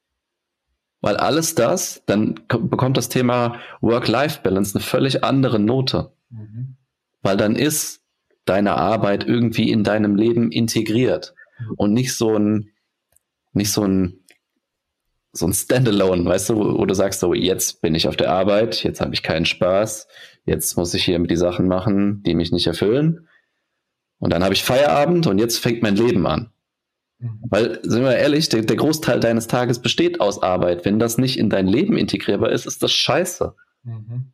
Weil 1.02 1.18
alles 1.18 1.56
das, 1.56 2.04
dann 2.08 2.36
bekommt 2.48 2.98
das 2.98 3.10
Thema 3.10 3.60
Work-Life-Balance 3.82 4.76
eine 4.76 4.84
völlig 4.84 5.24
andere 5.24 5.60
Note. 5.60 6.12
Mhm. 6.30 6.76
Weil 7.22 7.38
dann 7.38 7.56
ist 7.56 8.02
deine 8.46 8.76
Arbeit 8.76 9.26
irgendwie 9.26 9.72
in 9.72 9.84
deinem 9.84 10.16
Leben 10.16 10.52
integriert 10.52 11.36
und 11.78 11.94
nicht 11.94 12.16
so 12.16 12.36
ein, 12.36 12.72
nicht 13.54 13.72
so 13.72 13.86
ein, 13.86 14.20
so 15.32 15.46
ein 15.46 15.54
Standalone, 15.54 16.26
weißt 16.26 16.50
du, 16.50 16.56
wo, 16.58 16.80
wo 16.80 16.86
du 16.86 16.96
sagst, 16.96 17.20
so, 17.20 17.34
jetzt 17.34 17.82
bin 17.82 17.96
ich 17.96 18.08
auf 18.08 18.18
der 18.18 18.32
Arbeit, 18.32 18.84
jetzt 18.84 19.00
habe 19.00 19.14
ich 19.14 19.24
keinen 19.24 19.46
Spaß, 19.46 20.08
jetzt 20.46 20.76
muss 20.76 20.94
ich 20.94 21.06
hier 21.06 21.20
mit 21.20 21.30
die 21.30 21.38
Sachen 21.38 21.68
machen, 21.68 22.24
die 22.24 22.34
mich 22.34 22.52
nicht 22.52 22.68
erfüllen. 22.68 23.28
Und 24.20 24.32
dann 24.32 24.44
habe 24.44 24.54
ich 24.54 24.64
Feierabend 24.64 25.28
und 25.28 25.40
jetzt 25.40 25.58
fängt 25.58 25.82
mein 25.82 25.96
Leben 25.96 26.28
an. 26.28 26.52
Mhm. 27.20 27.40
Weil, 27.50 27.80
sind 27.84 28.04
wir 28.04 28.16
ehrlich, 28.16 28.50
der, 28.50 28.62
der, 28.62 28.78
Großteil 28.78 29.20
deines 29.20 29.48
Tages 29.48 29.80
besteht 29.80 30.22
aus 30.22 30.42
Arbeit. 30.42 30.86
Wenn 30.86 31.00
das 31.00 31.18
nicht 31.18 31.38
in 31.38 31.50
dein 31.50 31.68
Leben 31.68 31.98
integrierbar 31.98 32.52
ist, 32.52 32.66
ist 32.66 32.84
das 32.84 32.92
scheiße. 32.92 33.56
Mhm. 33.84 34.32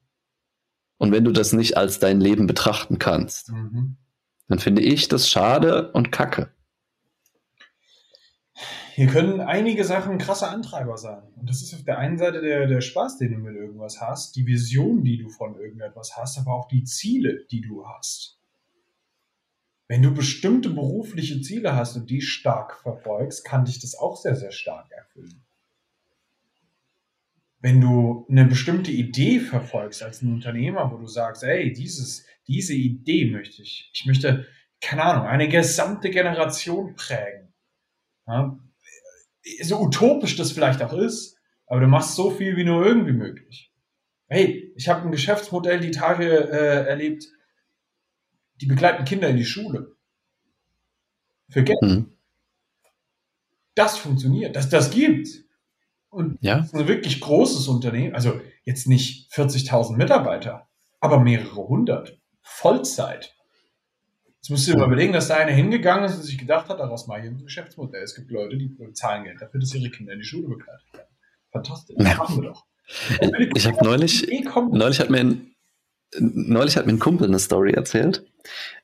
Und 0.98 1.12
wenn 1.12 1.24
du 1.24 1.32
das 1.32 1.54
nicht 1.54 1.78
als 1.78 2.00
dein 2.00 2.22
Leben 2.22 2.48
betrachten 2.48 3.00
kannst, 3.00 3.52
mhm. 3.52 3.98
dann 4.48 4.60
finde 4.60 4.82
ich 4.82 5.08
das 5.08 5.30
schade 5.30 5.92
und 5.92 6.12
kacke. 6.12 6.50
Hier 8.94 9.08
können 9.08 9.42
einige 9.42 9.84
Sachen 9.84 10.18
krasse 10.20 10.48
Antreiber 10.48 10.98
sein. 10.98 11.22
Und 11.36 11.50
das 11.50 11.62
ist 11.62 11.74
auf 11.74 11.84
der 11.84 11.98
einen 11.98 12.18
Seite 12.18 12.40
der, 12.40 12.66
der 12.66 12.80
Spaß, 12.80 13.18
den 13.18 13.34
du 13.34 13.38
mit 13.40 13.54
irgendwas 13.56 14.00
hast, 14.00 14.38
die 14.38 14.48
Vision, 14.48 15.04
die 15.04 15.18
du 15.18 15.28
von 15.28 15.60
irgendetwas 15.60 16.16
hast, 16.16 16.38
aber 16.38 16.54
auch 16.54 16.70
die 16.70 16.86
Ziele, 16.86 17.46
die 17.52 17.60
du 17.60 17.86
hast. 17.86 18.40
Wenn 19.88 20.02
du 20.02 20.14
bestimmte 20.14 20.70
berufliche 20.70 21.42
Ziele 21.42 21.76
hast 21.76 21.96
und 21.96 22.10
die 22.10 22.22
stark 22.22 22.82
verfolgst, 22.82 23.46
kann 23.46 23.66
dich 23.66 23.80
das 23.80 23.96
auch 23.96 24.18
sehr, 24.18 24.36
sehr 24.36 24.52
stark 24.52 24.92
erfüllen. 24.92 25.44
Wenn 27.60 27.82
du 27.82 28.26
eine 28.30 28.46
bestimmte 28.46 28.92
Idee 28.92 29.40
verfolgst 29.40 30.02
als 30.04 30.22
ein 30.22 30.34
Unternehmer, 30.34 30.92
wo 30.92 30.98
du 30.98 31.08
sagst, 31.08 31.44
hey, 31.44 31.72
dieses, 31.72 32.26
diese 32.48 32.74
Idee 32.74 33.26
möchte 33.26 33.62
ich, 33.62 33.90
ich 33.94 34.06
möchte, 34.06 34.46
keine 34.82 35.04
Ahnung, 35.04 35.28
eine 35.28 35.48
gesamte 35.48 36.10
Generation 36.10 36.96
prägen. 36.96 37.54
Ja, 38.28 38.60
so 39.62 39.80
utopisch 39.80 40.36
das 40.36 40.52
vielleicht 40.52 40.82
auch 40.82 40.94
ist, 40.94 41.38
aber 41.68 41.80
du 41.82 41.88
machst 41.88 42.16
so 42.16 42.32
viel 42.32 42.56
wie 42.58 42.64
nur 42.64 42.86
irgendwie 42.86 43.14
möglich. 43.14 43.72
Hey, 44.28 44.74
ich 44.76 44.90
habe 44.90 45.04
ein 45.04 45.12
Geschäftsmodell 45.12 45.80
die 45.80 45.92
Tage 45.92 46.26
äh, 46.26 46.88
erlebt, 46.88 47.28
die 48.62 48.66
begleiten 48.66 49.06
Kinder 49.06 49.30
in 49.30 49.38
die 49.38 49.46
Schule. 49.46 49.96
Für 51.50 51.64
Geld. 51.64 51.82
Mhm. 51.82 52.12
Das 53.76 53.98
funktioniert, 53.98 54.56
das, 54.56 54.70
das 54.70 54.90
gibt. 54.90 55.28
Und 56.10 56.38
ja. 56.42 56.58
das 56.58 56.68
ist 56.68 56.76
ein 56.76 56.88
wirklich 56.88 57.20
großes 57.20 57.68
Unternehmen, 57.68 58.16
also 58.16 58.40
jetzt 58.64 58.88
nicht 58.88 59.32
40.000 59.34 59.98
Mitarbeiter, 59.98 60.70
aber 61.02 61.20
mehrere 61.20 61.68
hundert. 61.68 62.18
Vollzeit. 62.42 63.36
Jetzt 64.38 64.50
musst 64.50 64.68
du 64.68 64.72
dir 64.72 64.78
mal 64.78 64.86
überlegen, 64.86 65.12
dass 65.12 65.28
da 65.28 65.38
einer 65.38 65.52
hingegangen 65.52 66.06
ist 66.06 66.16
und 66.16 66.22
sich 66.22 66.38
gedacht 66.38 66.70
hat, 66.70 66.80
daraus 66.80 67.08
mache 67.08 67.22
ich 67.22 67.26
ein 67.26 67.44
Geschäftsmodell. 67.44 68.04
Es 68.04 68.16
gibt 68.16 68.30
Leute, 68.30 68.58
die 68.58 68.68
bezahlen 68.68 69.24
Geld 69.24 69.42
dafür, 69.42 69.60
dass 69.60 69.74
ihre 69.74 69.90
Kinder 69.90 70.14
in 70.14 70.20
die 70.20 70.26
Schule 70.26 70.48
begleitet 70.48 70.94
werden. 70.94 71.08
Fantastisch. 71.52 71.96
Das 71.98 72.18
machen 72.18 72.42
wir 72.44 72.50
doch. 72.50 72.66
Ich 73.56 73.66
habe 73.66 73.84
neulich, 73.84 74.28
neulich 74.72 75.00
hat 75.00 75.10
mir 75.10 75.20
ein, 75.20 75.55
neulich 76.20 76.78
hat 76.78 76.86
mir 76.86 76.94
ein 76.94 77.00
Kumpel 77.00 77.28
eine 77.28 77.40
Story 77.40 77.72
erzählt. 77.72 78.26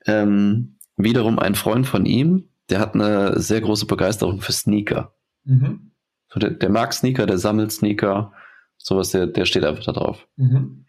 Ähm, 0.06 0.76
wiederum 0.96 1.38
ein 1.38 1.54
Freund 1.54 1.86
von 1.86 2.06
ihm, 2.06 2.48
der 2.68 2.80
hat 2.80 2.94
eine 2.94 3.38
sehr 3.40 3.60
große 3.60 3.86
Begeisterung 3.86 4.40
für 4.40 4.52
Sneaker. 4.52 5.14
Mhm. 5.44 5.92
So, 6.28 6.40
der, 6.40 6.50
der, 6.50 6.70
mag 6.70 6.92
Sneaker, 6.92 7.26
der 7.26 7.38
sammelt 7.38 7.72
Sneaker, 7.72 8.32
sowas, 8.78 9.10
der, 9.10 9.26
der 9.26 9.44
steht 9.44 9.64
einfach 9.64 9.84
da 9.84 9.92
drauf. 9.92 10.26
Mhm. 10.36 10.86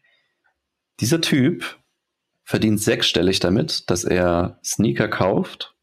Dieser 1.00 1.22
Typ 1.22 1.78
verdient 2.44 2.80
sechsstellig 2.80 3.40
damit, 3.40 3.90
dass 3.90 4.04
er 4.04 4.60
Sneaker 4.64 5.08
kauft 5.08 5.76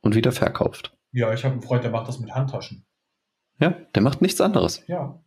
und 0.00 0.14
wieder 0.14 0.32
verkauft. 0.32 0.96
Ja, 1.12 1.32
ich 1.32 1.44
habe 1.44 1.54
einen 1.54 1.62
Freund, 1.62 1.84
der 1.84 1.90
macht 1.90 2.08
das 2.08 2.18
mit 2.18 2.34
Handtaschen. 2.34 2.84
Ja, 3.58 3.70
der 3.70 4.02
macht 4.02 4.20
nichts 4.20 4.40
anderes. 4.40 4.82
Ja. 4.86 5.22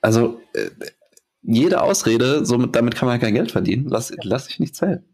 Also, 0.00 0.40
äh, 0.54 0.70
jede 1.42 1.82
Ausrede, 1.82 2.46
so 2.46 2.56
damit 2.66 2.94
kann 2.94 3.08
man 3.08 3.20
kein 3.20 3.34
Geld 3.34 3.52
verdienen, 3.52 3.88
lass, 3.88 4.12
lass 4.22 4.48
ich 4.48 4.60
nicht 4.60 4.76
zählen. 4.76 5.04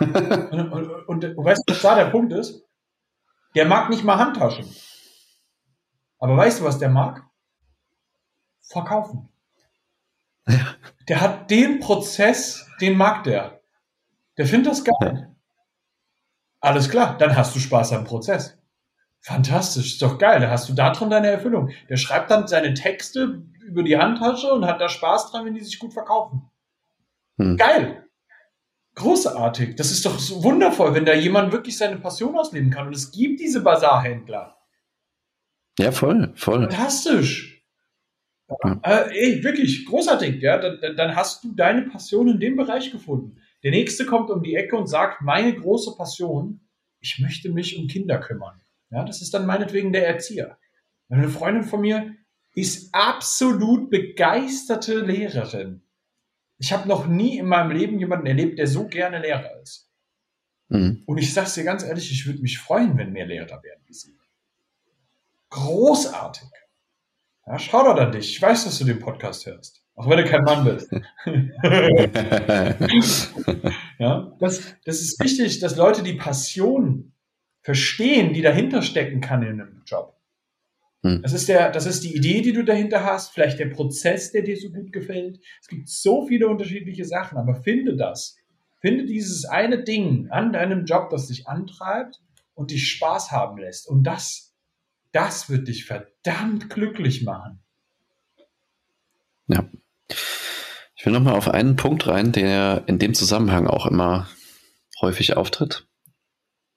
und, 0.00 0.14
und, 0.14 0.90
und, 1.08 1.24
und 1.24 1.44
weißt 1.44 1.62
du, 1.66 1.72
was 1.72 1.82
da 1.82 1.94
der 1.94 2.10
Punkt 2.10 2.32
ist? 2.32 2.62
Der 3.54 3.66
mag 3.66 3.88
nicht 3.88 4.04
mal 4.04 4.18
Handtaschen. 4.18 4.66
Aber 6.18 6.36
weißt 6.36 6.60
du, 6.60 6.64
was 6.64 6.78
der 6.78 6.90
mag? 6.90 7.24
Verkaufen. 8.60 9.28
Ja. 10.46 10.74
Der 11.08 11.20
hat 11.20 11.50
den 11.50 11.80
Prozess, 11.80 12.68
den 12.80 12.96
mag 12.96 13.24
der. 13.24 13.60
Der 14.36 14.46
findet 14.46 14.72
das 14.72 14.84
geil. 14.84 14.94
Ja. 15.00 15.34
Alles 16.60 16.90
klar, 16.90 17.16
dann 17.16 17.36
hast 17.36 17.54
du 17.54 17.60
Spaß 17.60 17.92
am 17.92 18.04
Prozess. 18.04 18.57
Fantastisch, 19.20 19.94
ist 19.94 20.02
doch 20.02 20.18
geil. 20.18 20.40
Da 20.40 20.50
hast 20.50 20.68
du 20.68 20.74
da 20.74 20.90
drin 20.90 21.10
deine 21.10 21.28
Erfüllung. 21.28 21.70
Der 21.88 21.96
schreibt 21.96 22.30
dann 22.30 22.46
seine 22.46 22.74
Texte 22.74 23.42
über 23.64 23.82
die 23.82 23.98
Handtasche 23.98 24.52
und 24.52 24.64
hat 24.64 24.80
da 24.80 24.88
Spaß 24.88 25.30
dran, 25.30 25.44
wenn 25.44 25.54
die 25.54 25.60
sich 25.60 25.78
gut 25.78 25.92
verkaufen. 25.92 26.50
Hm. 27.38 27.56
Geil. 27.56 28.04
Großartig. 28.94 29.76
Das 29.76 29.90
ist 29.90 30.04
doch 30.06 30.18
so 30.18 30.42
wundervoll, 30.42 30.94
wenn 30.94 31.04
da 31.04 31.14
jemand 31.14 31.52
wirklich 31.52 31.76
seine 31.76 31.98
Passion 31.98 32.36
ausleben 32.36 32.70
kann. 32.70 32.88
Und 32.88 32.96
es 32.96 33.12
gibt 33.12 33.40
diese 33.40 33.62
Bazarhändler. 33.62 34.56
Ja, 35.78 35.92
voll, 35.92 36.32
voll. 36.34 36.62
Fantastisch. 36.62 37.64
Ja. 38.48 38.80
Äh, 38.82 39.10
ey, 39.12 39.44
wirklich, 39.44 39.86
großartig. 39.86 40.40
Ja, 40.42 40.58
dann, 40.58 40.96
dann 40.96 41.14
hast 41.14 41.44
du 41.44 41.54
deine 41.54 41.82
Passion 41.82 42.28
in 42.28 42.40
dem 42.40 42.56
Bereich 42.56 42.90
gefunden. 42.90 43.36
Der 43.62 43.70
nächste 43.70 44.06
kommt 44.06 44.30
um 44.30 44.42
die 44.42 44.54
Ecke 44.54 44.76
und 44.76 44.86
sagt, 44.86 45.20
meine 45.20 45.54
große 45.54 45.94
Passion, 45.96 46.60
ich 47.00 47.18
möchte 47.20 47.50
mich 47.50 47.78
um 47.78 47.86
Kinder 47.86 48.18
kümmern. 48.18 48.60
Ja, 48.90 49.04
das 49.04 49.22
ist 49.22 49.34
dann 49.34 49.46
meinetwegen 49.46 49.92
der 49.92 50.06
Erzieher. 50.06 50.58
Eine 51.08 51.28
Freundin 51.28 51.64
von 51.64 51.80
mir 51.80 52.14
ist 52.54 52.90
absolut 52.92 53.90
begeisterte 53.90 55.00
Lehrerin. 55.00 55.82
Ich 56.58 56.72
habe 56.72 56.88
noch 56.88 57.06
nie 57.06 57.38
in 57.38 57.46
meinem 57.46 57.70
Leben 57.70 57.98
jemanden 57.98 58.26
erlebt, 58.26 58.58
der 58.58 58.66
so 58.66 58.88
gerne 58.88 59.20
Lehrer 59.20 59.60
ist. 59.62 59.90
Mhm. 60.68 61.02
Und 61.06 61.18
ich 61.18 61.32
sage 61.32 61.50
dir 61.54 61.64
ganz 61.64 61.84
ehrlich, 61.84 62.10
ich 62.10 62.26
würde 62.26 62.40
mich 62.40 62.58
freuen, 62.58 62.98
wenn 62.98 63.12
mehr 63.12 63.26
Lehrer 63.26 63.62
werden 63.62 63.82
wie 63.86 63.94
sie. 63.94 64.18
Großartig. 65.50 66.48
Ja, 67.46 67.58
schau 67.58 67.84
doch 67.84 67.96
an 67.96 68.12
dich. 68.12 68.32
Ich 68.32 68.42
weiß, 68.42 68.64
dass 68.64 68.78
du 68.78 68.84
den 68.84 68.98
Podcast 68.98 69.46
hörst. 69.46 69.82
Auch 69.94 70.08
wenn 70.08 70.18
du 70.18 70.24
kein 70.24 70.44
Mann 70.44 70.64
bist. 70.64 70.90
ja, 73.98 74.36
das, 74.38 74.74
das 74.84 75.00
ist 75.00 75.22
wichtig, 75.22 75.60
dass 75.60 75.76
Leute 75.76 76.02
die 76.02 76.14
Passion 76.14 77.12
verstehen, 77.68 78.32
die 78.32 78.40
dahinter 78.40 78.80
stecken 78.80 79.20
kann 79.20 79.42
in 79.42 79.60
einem 79.60 79.82
Job. 79.84 80.16
Hm. 81.02 81.20
Das, 81.20 81.34
ist 81.34 81.50
der, 81.50 81.70
das 81.70 81.84
ist 81.84 82.02
die 82.02 82.16
Idee, 82.16 82.40
die 82.40 82.54
du 82.54 82.64
dahinter 82.64 83.04
hast, 83.04 83.34
vielleicht 83.34 83.58
der 83.58 83.66
Prozess, 83.66 84.32
der 84.32 84.40
dir 84.40 84.56
so 84.56 84.70
gut 84.70 84.90
gefällt. 84.90 85.38
Es 85.60 85.68
gibt 85.68 85.86
so 85.86 86.26
viele 86.26 86.48
unterschiedliche 86.48 87.04
Sachen, 87.04 87.36
aber 87.36 87.56
finde 87.56 87.94
das. 87.94 88.38
Finde 88.80 89.04
dieses 89.04 89.44
eine 89.44 89.84
Ding 89.84 90.30
an 90.30 90.54
deinem 90.54 90.86
Job, 90.86 91.10
das 91.10 91.26
dich 91.26 91.46
antreibt 91.46 92.22
und 92.54 92.70
dich 92.70 92.88
Spaß 92.88 93.32
haben 93.32 93.58
lässt. 93.58 93.86
Und 93.86 94.04
das, 94.04 94.54
das 95.12 95.50
wird 95.50 95.68
dich 95.68 95.84
verdammt 95.84 96.70
glücklich 96.70 97.22
machen. 97.22 97.58
Ja. 99.46 99.68
Ich 100.96 101.04
will 101.04 101.12
nochmal 101.12 101.34
auf 101.34 101.50
einen 101.50 101.76
Punkt 101.76 102.06
rein, 102.06 102.32
der 102.32 102.84
in 102.86 102.98
dem 102.98 103.12
Zusammenhang 103.12 103.66
auch 103.66 103.84
immer 103.84 104.26
häufig 105.02 105.36
auftritt. 105.36 105.86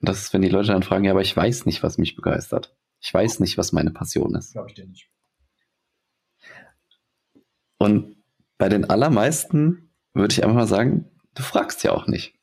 Und 0.01 0.09
das 0.09 0.23
ist, 0.23 0.33
wenn 0.33 0.41
die 0.41 0.49
Leute 0.49 0.69
dann 0.69 0.83
fragen, 0.83 1.05
ja, 1.05 1.11
aber 1.11 1.21
ich 1.21 1.35
weiß 1.35 1.65
nicht, 1.67 1.83
was 1.83 1.97
mich 1.97 2.15
begeistert. 2.15 2.75
Ich 2.99 3.13
weiß 3.13 3.39
nicht, 3.39 3.57
was 3.57 3.71
meine 3.71 3.91
Passion 3.91 4.35
ist. 4.35 4.53
Glaube 4.53 4.69
ich 4.69 4.75
dir 4.75 4.87
nicht. 4.87 5.09
Und 7.77 8.15
bei 8.57 8.67
den 8.67 8.89
allermeisten 8.89 9.91
würde 10.13 10.33
ich 10.33 10.43
einfach 10.43 10.55
mal 10.55 10.67
sagen, 10.67 11.09
du 11.35 11.43
fragst 11.43 11.83
ja 11.83 11.91
auch 11.91 12.07
nicht. 12.07 12.35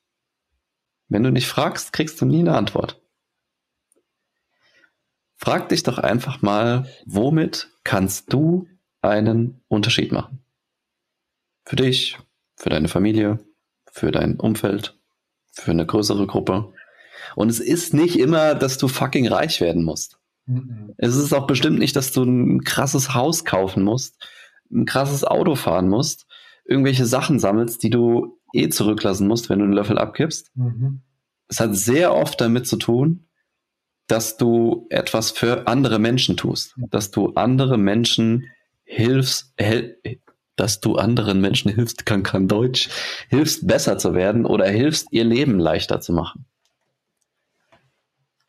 Wenn 1.09 1.23
du 1.23 1.31
nicht 1.31 1.47
fragst, 1.47 1.93
kriegst 1.93 2.21
du 2.21 2.27
nie 2.27 2.41
eine 2.41 2.57
Antwort. 2.57 3.01
Frag 5.37 5.69
dich 5.69 5.83
doch 5.83 5.99
einfach 5.99 6.43
mal, 6.43 6.89
womit 7.07 7.71
kannst 7.85 8.33
du 8.33 8.69
einen 9.01 9.63
Unterschied 9.69 10.13
machen? 10.13 10.43
Für 11.65 11.77
dich, 11.77 12.19
für 12.57 12.71
deine 12.71 12.89
Familie, 12.89 13.39
für 13.91 14.11
dein 14.11 14.39
Umfeld, 14.39 14.99
für 15.53 15.71
eine 15.71 15.87
größere 15.87 16.27
Gruppe. 16.27 16.73
Und 17.37 17.51
es 17.51 17.61
ist 17.61 17.95
nicht 17.95 18.19
immer, 18.19 18.55
dass 18.55 18.79
du 18.79 18.89
fucking 18.89 19.29
reich 19.29 19.61
werden 19.61 19.85
musst. 19.85 20.19
Mhm. 20.47 20.95
Es 20.97 21.17
ist 21.17 21.33
auch 21.33 21.47
bestimmt 21.47 21.79
nicht, 21.79 21.95
dass 21.97 22.13
du 22.13 22.23
ein 22.25 22.63
krasses 22.63 23.15
Haus 23.15 23.45
kaufen 23.45 23.85
musst, 23.85 24.17
ein 24.73 24.87
krasses 24.87 25.25
Auto 25.25 25.55
fahren 25.55 25.89
musst, 25.89 26.27
irgendwelche 26.65 27.07
Sachen 27.07 27.39
sammelst, 27.39 27.83
die 27.83 27.91
du 27.91 28.39
eh 28.53 28.69
zurücklassen 28.69 29.29
musst, 29.29 29.51
wenn 29.51 29.59
du 29.59 29.65
einen 29.65 29.75
Löffel 29.75 29.99
abkippst. 29.99 30.51
Mhm. 30.55 31.03
Es 31.49 31.61
hat 31.61 31.75
sehr 31.75 32.15
oft 32.15 32.41
damit 32.41 32.67
zu 32.67 32.77
tun, 32.77 33.29
dass 34.07 34.37
du 34.37 34.87
etwas 34.91 35.31
für 35.31 35.67
andere 35.67 35.99
Menschen 35.99 36.37
tust, 36.37 36.75
dass 36.91 37.11
du 37.11 37.35
andere 37.35 37.77
Menschen 37.77 38.47
hilfst, 38.85 39.55
dass 40.57 40.81
du 40.81 40.97
anderen 40.97 41.41
Menschen 41.41 41.71
hilfst, 41.71 42.07
kann 42.07 42.23
kein 42.23 42.49
Deutsch, 42.49 42.89
hilfst 43.29 43.67
besser 43.67 43.99
zu 43.99 44.15
werden 44.15 44.47
oder 44.47 44.67
hilfst 44.67 45.09
ihr 45.11 45.25
Leben 45.25 45.59
leichter 45.59 46.01
zu 46.01 46.13
machen. 46.13 46.47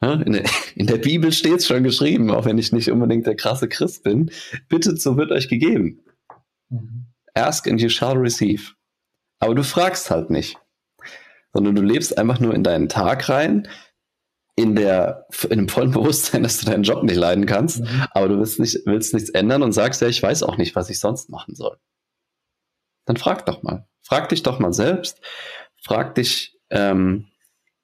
In 0.02 0.32
der, 0.32 0.46
in 0.76 0.88
der 0.88 0.98
Bibel 0.98 1.32
steht 1.32 1.60
es 1.60 1.68
schon 1.68 1.84
geschrieben, 1.84 2.32
auch 2.32 2.46
wenn 2.46 2.58
ich 2.58 2.72
nicht 2.72 2.90
unbedingt 2.90 3.28
der 3.28 3.36
krasse 3.36 3.68
Christ 3.68 4.04
bin. 4.04 4.32
Bittet, 4.70 5.02
so 5.02 5.18
wird 5.18 5.32
euch 5.32 5.50
gegeben. 5.50 6.02
Mhm. 6.70 7.08
Ask 7.34 7.68
and 7.68 7.82
you 7.82 7.90
shall 7.90 8.18
receive. 8.18 8.74
Aber 9.40 9.56
du 9.56 9.64
fragst 9.64 10.10
halt 10.12 10.30
nicht, 10.30 10.58
sondern 11.54 11.76
du 11.76 11.82
lebst 11.82 12.18
einfach 12.18 12.40
nur 12.40 12.54
in 12.54 12.64
deinen 12.64 12.90
Tag 12.90 13.30
rein, 13.30 13.68
in 14.56 14.76
der 14.76 15.26
in 15.50 15.60
dem 15.60 15.70
vollen 15.70 15.92
Bewusstsein, 15.94 16.44
dass 16.44 16.60
du 16.60 16.66
deinen 16.66 16.84
Job 16.84 17.04
nicht 17.04 17.16
leiden 17.16 17.46
kannst, 17.46 17.82
mhm. 17.82 18.06
aber 18.12 18.28
du 18.28 18.38
willst, 18.40 18.60
nicht, 18.60 18.80
willst 18.86 19.14
nichts 19.14 19.30
ändern 19.30 19.64
und 19.64 19.72
sagst 19.72 20.02
ja, 20.02 20.08
ich 20.08 20.22
weiß 20.22 20.44
auch 20.44 20.58
nicht, 20.58 20.76
was 20.76 20.90
ich 20.90 21.00
sonst 21.00 21.30
machen 21.30 21.56
soll. 21.56 21.78
Dann 23.06 23.18
frag 23.18 23.46
doch 23.46 23.64
mal. 23.64 23.88
Frag 24.02 24.30
dich 24.30 24.44
doch 24.44 24.60
mal 24.60 24.74
selbst. 24.74 25.22
Frag 25.82 26.16
dich, 26.16 26.58
ähm, 26.70 27.28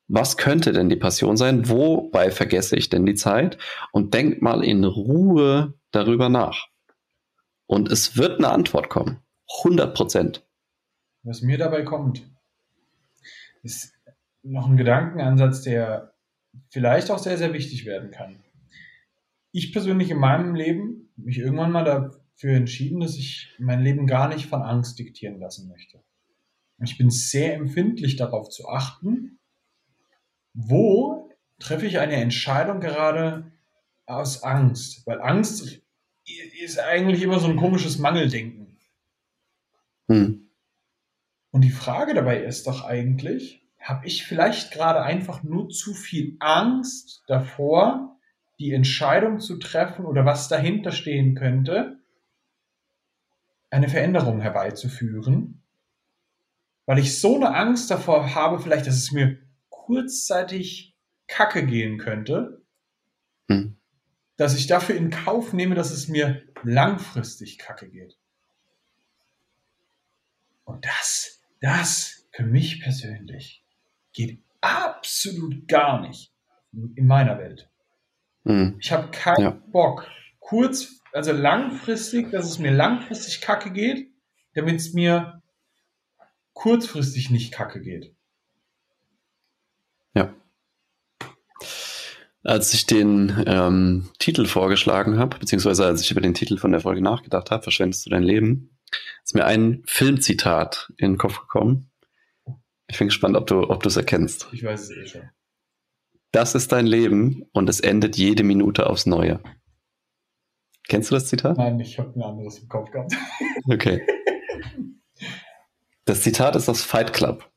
was 0.07 0.37
könnte 0.37 0.71
denn 0.71 0.89
die 0.89 0.95
Passion 0.95 1.37
sein? 1.37 1.67
Wobei 1.69 2.31
vergesse 2.31 2.75
ich 2.75 2.89
denn 2.89 3.05
die 3.05 3.15
Zeit? 3.15 3.57
Und 3.91 4.13
denk 4.13 4.41
mal 4.41 4.63
in 4.63 4.83
Ruhe 4.83 5.73
darüber 5.91 6.29
nach. 6.29 6.67
Und 7.65 7.91
es 7.91 8.17
wird 8.17 8.37
eine 8.37 8.49
Antwort 8.49 8.89
kommen. 8.89 9.19
100 9.59 9.95
Prozent. 9.95 10.47
Was 11.23 11.41
mir 11.41 11.57
dabei 11.57 11.83
kommt, 11.83 12.29
ist 13.63 13.93
noch 14.43 14.67
ein 14.67 14.77
Gedankenansatz, 14.77 15.63
der 15.63 16.13
vielleicht 16.69 17.09
auch 17.09 17.17
sehr, 17.17 17.37
sehr 17.37 17.53
wichtig 17.53 17.85
werden 17.85 18.11
kann. 18.11 18.43
Ich 19.51 19.73
persönlich 19.73 20.11
in 20.11 20.19
meinem 20.19 20.53
Leben 20.53 21.09
mich 21.15 21.39
irgendwann 21.39 21.71
mal 21.71 21.83
dafür 21.83 22.55
entschieden, 22.55 22.99
dass 22.99 23.15
ich 23.15 23.55
mein 23.57 23.81
Leben 23.81 24.05
gar 24.05 24.27
nicht 24.27 24.47
von 24.47 24.61
Angst 24.61 24.99
diktieren 24.99 25.39
lassen 25.39 25.67
möchte. 25.67 26.03
Ich 26.83 26.97
bin 26.97 27.09
sehr 27.09 27.55
empfindlich 27.55 28.17
darauf 28.17 28.49
zu 28.49 28.67
achten, 28.67 29.39
wo 30.55 31.29
treffe 31.59 31.85
ich 31.85 31.99
eine 31.99 32.15
Entscheidung 32.15 32.79
gerade 32.79 33.51
aus 34.05 34.43
Angst? 34.43 35.05
Weil 35.05 35.21
Angst 35.21 35.81
ist 36.63 36.79
eigentlich 36.79 37.21
immer 37.21 37.39
so 37.39 37.47
ein 37.47 37.57
komisches 37.57 37.99
Mangeldenken. 37.99 38.77
Hm. 40.07 40.49
Und 41.51 41.61
die 41.61 41.71
Frage 41.71 42.13
dabei 42.13 42.41
ist 42.41 42.67
doch 42.67 42.83
eigentlich, 42.83 43.63
habe 43.79 44.07
ich 44.07 44.25
vielleicht 44.25 44.71
gerade 44.71 45.03
einfach 45.03 45.43
nur 45.43 45.69
zu 45.69 45.93
viel 45.93 46.37
Angst 46.39 47.23
davor, 47.27 48.17
die 48.57 48.73
Entscheidung 48.73 49.39
zu 49.39 49.57
treffen 49.57 50.05
oder 50.05 50.25
was 50.25 50.47
dahinter 50.47 50.91
stehen 50.91 51.35
könnte, 51.35 51.99
eine 53.69 53.89
Veränderung 53.89 54.41
herbeizuführen, 54.41 55.61
weil 56.85 56.99
ich 56.99 57.19
so 57.19 57.35
eine 57.35 57.53
Angst 57.53 57.91
davor 57.91 58.33
habe, 58.33 58.59
vielleicht, 58.59 58.87
dass 58.87 58.95
es 58.95 59.11
mir 59.11 59.37
kurzzeitig 59.85 60.95
kacke 61.27 61.65
gehen 61.65 61.97
könnte, 61.99 62.61
hm. 63.47 63.77
dass 64.37 64.57
ich 64.57 64.65
dafür 64.67 64.95
in 64.95 65.11
Kauf 65.11 65.53
nehme, 65.53 65.75
dass 65.75 65.91
es 65.91 66.07
mir 66.07 66.41
langfristig 66.63 67.59
kacke 67.59 67.89
geht. 67.89 68.17
Und 70.63 70.83
das, 70.85 71.39
das 71.61 72.27
für 72.31 72.43
mich 72.43 72.81
persönlich 72.81 73.63
geht 74.13 74.41
absolut 74.61 75.67
gar 75.67 76.01
nicht 76.01 76.33
in 76.95 77.05
meiner 77.05 77.37
Welt. 77.37 77.69
Hm. 78.43 78.77
Ich 78.79 78.91
habe 78.91 79.11
keinen 79.11 79.43
ja. 79.43 79.61
Bock, 79.67 80.07
kurz, 80.39 81.01
also 81.13 81.31
langfristig, 81.31 82.31
dass 82.31 82.45
es 82.45 82.57
mir 82.57 82.71
langfristig 82.71 83.41
kacke 83.41 83.71
geht, 83.71 84.11
damit 84.55 84.77
es 84.77 84.93
mir 84.93 85.43
kurzfristig 86.53 87.29
nicht 87.29 87.53
kacke 87.53 87.81
geht. 87.81 88.14
Als 92.45 92.75
ich 92.75 92.85
den 92.85 93.43
ähm, 93.47 94.07
Titel 94.19 94.45
vorgeschlagen 94.45 95.17
habe, 95.17 95.39
beziehungsweise 95.39 95.83
als 95.83 96.01
ich 96.01 96.11
über 96.11 96.21
den 96.21 96.35
Titel 96.35 96.57
von 96.57 96.71
der 96.71 96.79
Folge 96.79 97.01
nachgedacht 97.01 97.49
habe, 97.49 97.63
verschwendest 97.63 98.05
du 98.05 98.11
dein 98.11 98.21
Leben, 98.21 98.77
ist 99.23 99.33
mir 99.33 99.45
ein 99.45 99.81
Filmzitat 99.87 100.93
in 100.97 101.13
den 101.13 101.17
Kopf 101.17 101.39
gekommen. 101.39 101.89
Ich 102.85 102.99
bin 102.99 103.07
gespannt, 103.07 103.35
ob 103.35 103.47
du, 103.47 103.67
ob 103.67 103.81
du 103.81 103.89
es 103.89 103.97
erkennst. 103.97 104.47
Ich 104.51 104.63
weiß 104.63 104.79
es 104.81 104.91
eh 104.91 105.07
schon. 105.07 105.29
Das 106.31 106.53
ist 106.53 106.71
dein 106.71 106.85
Leben 106.85 107.47
und 107.51 107.67
es 107.67 107.79
endet 107.79 108.15
jede 108.15 108.43
Minute 108.43 108.87
aufs 108.91 109.07
Neue. 109.07 109.41
Kennst 110.87 111.09
du 111.09 111.15
das 111.15 111.27
Zitat? 111.27 111.57
Nein, 111.57 111.79
ich 111.79 111.97
habe 111.97 112.13
ein 112.15 112.21
anderes 112.21 112.59
im 112.59 112.69
Kopf 112.69 112.91
gehabt. 112.91 113.11
Okay. 113.67 114.05
Das 116.03 116.21
Zitat 116.21 116.55
ist 116.55 116.69
aus 116.69 116.83
Fight 116.83 117.11
Club. 117.11 117.49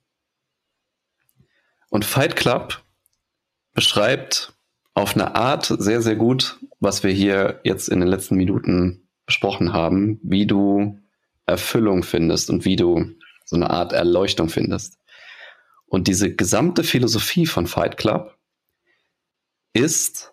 Und 1.90 2.07
Fight 2.07 2.35
Club 2.35 2.83
beschreibt 3.74 4.58
auf 4.99 5.15
eine 5.15 5.37
Art 5.37 5.67
sehr, 5.79 6.03
sehr 6.03 6.17
gut, 6.17 6.59
was 6.81 7.05
wir 7.05 7.13
hier 7.13 7.61
jetzt 7.63 7.89
in 7.89 8.01
den 8.01 8.09
letzten 8.09 8.37
Minuten 8.37 9.09
besprochen 9.27 9.73
haben, 9.73 10.19
wie 10.23 10.47
du 10.47 10.99
Erfüllung 11.47 12.03
findest 12.03 12.51
und 12.51 12.65
wie 12.65 12.77
du 12.77 13.13
so 13.45 13.57
eine 13.57 13.71
Art 13.71 13.93
Erleuchtung 13.93 14.49
findest. 14.49 14.99
Und 15.87 16.09
diese 16.09 16.35
gesamte 16.35 16.83
Philosophie 16.83 17.47
von 17.47 17.67
Fight 17.67 17.97
Club 17.97 18.37
ist 19.73 20.33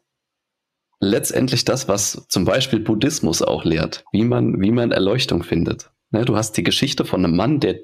letztendlich 1.00 1.64
das, 1.66 1.88
was 1.88 2.26
zum 2.28 2.46
Beispiel 2.46 2.80
Buddhismus 2.80 3.42
auch 3.42 3.64
lehrt, 3.66 4.04
wie 4.12 4.24
man, 4.24 4.62
wie 4.62 4.72
man 4.72 4.92
Erleuchtung 4.92 5.44
findet. 5.44 5.92
Ne, 6.10 6.26
du 6.26 6.36
hast 6.36 6.58
die 6.58 6.64
Geschichte 6.64 7.06
von 7.06 7.24
einem 7.24 7.36
Mann, 7.36 7.60
der, 7.60 7.80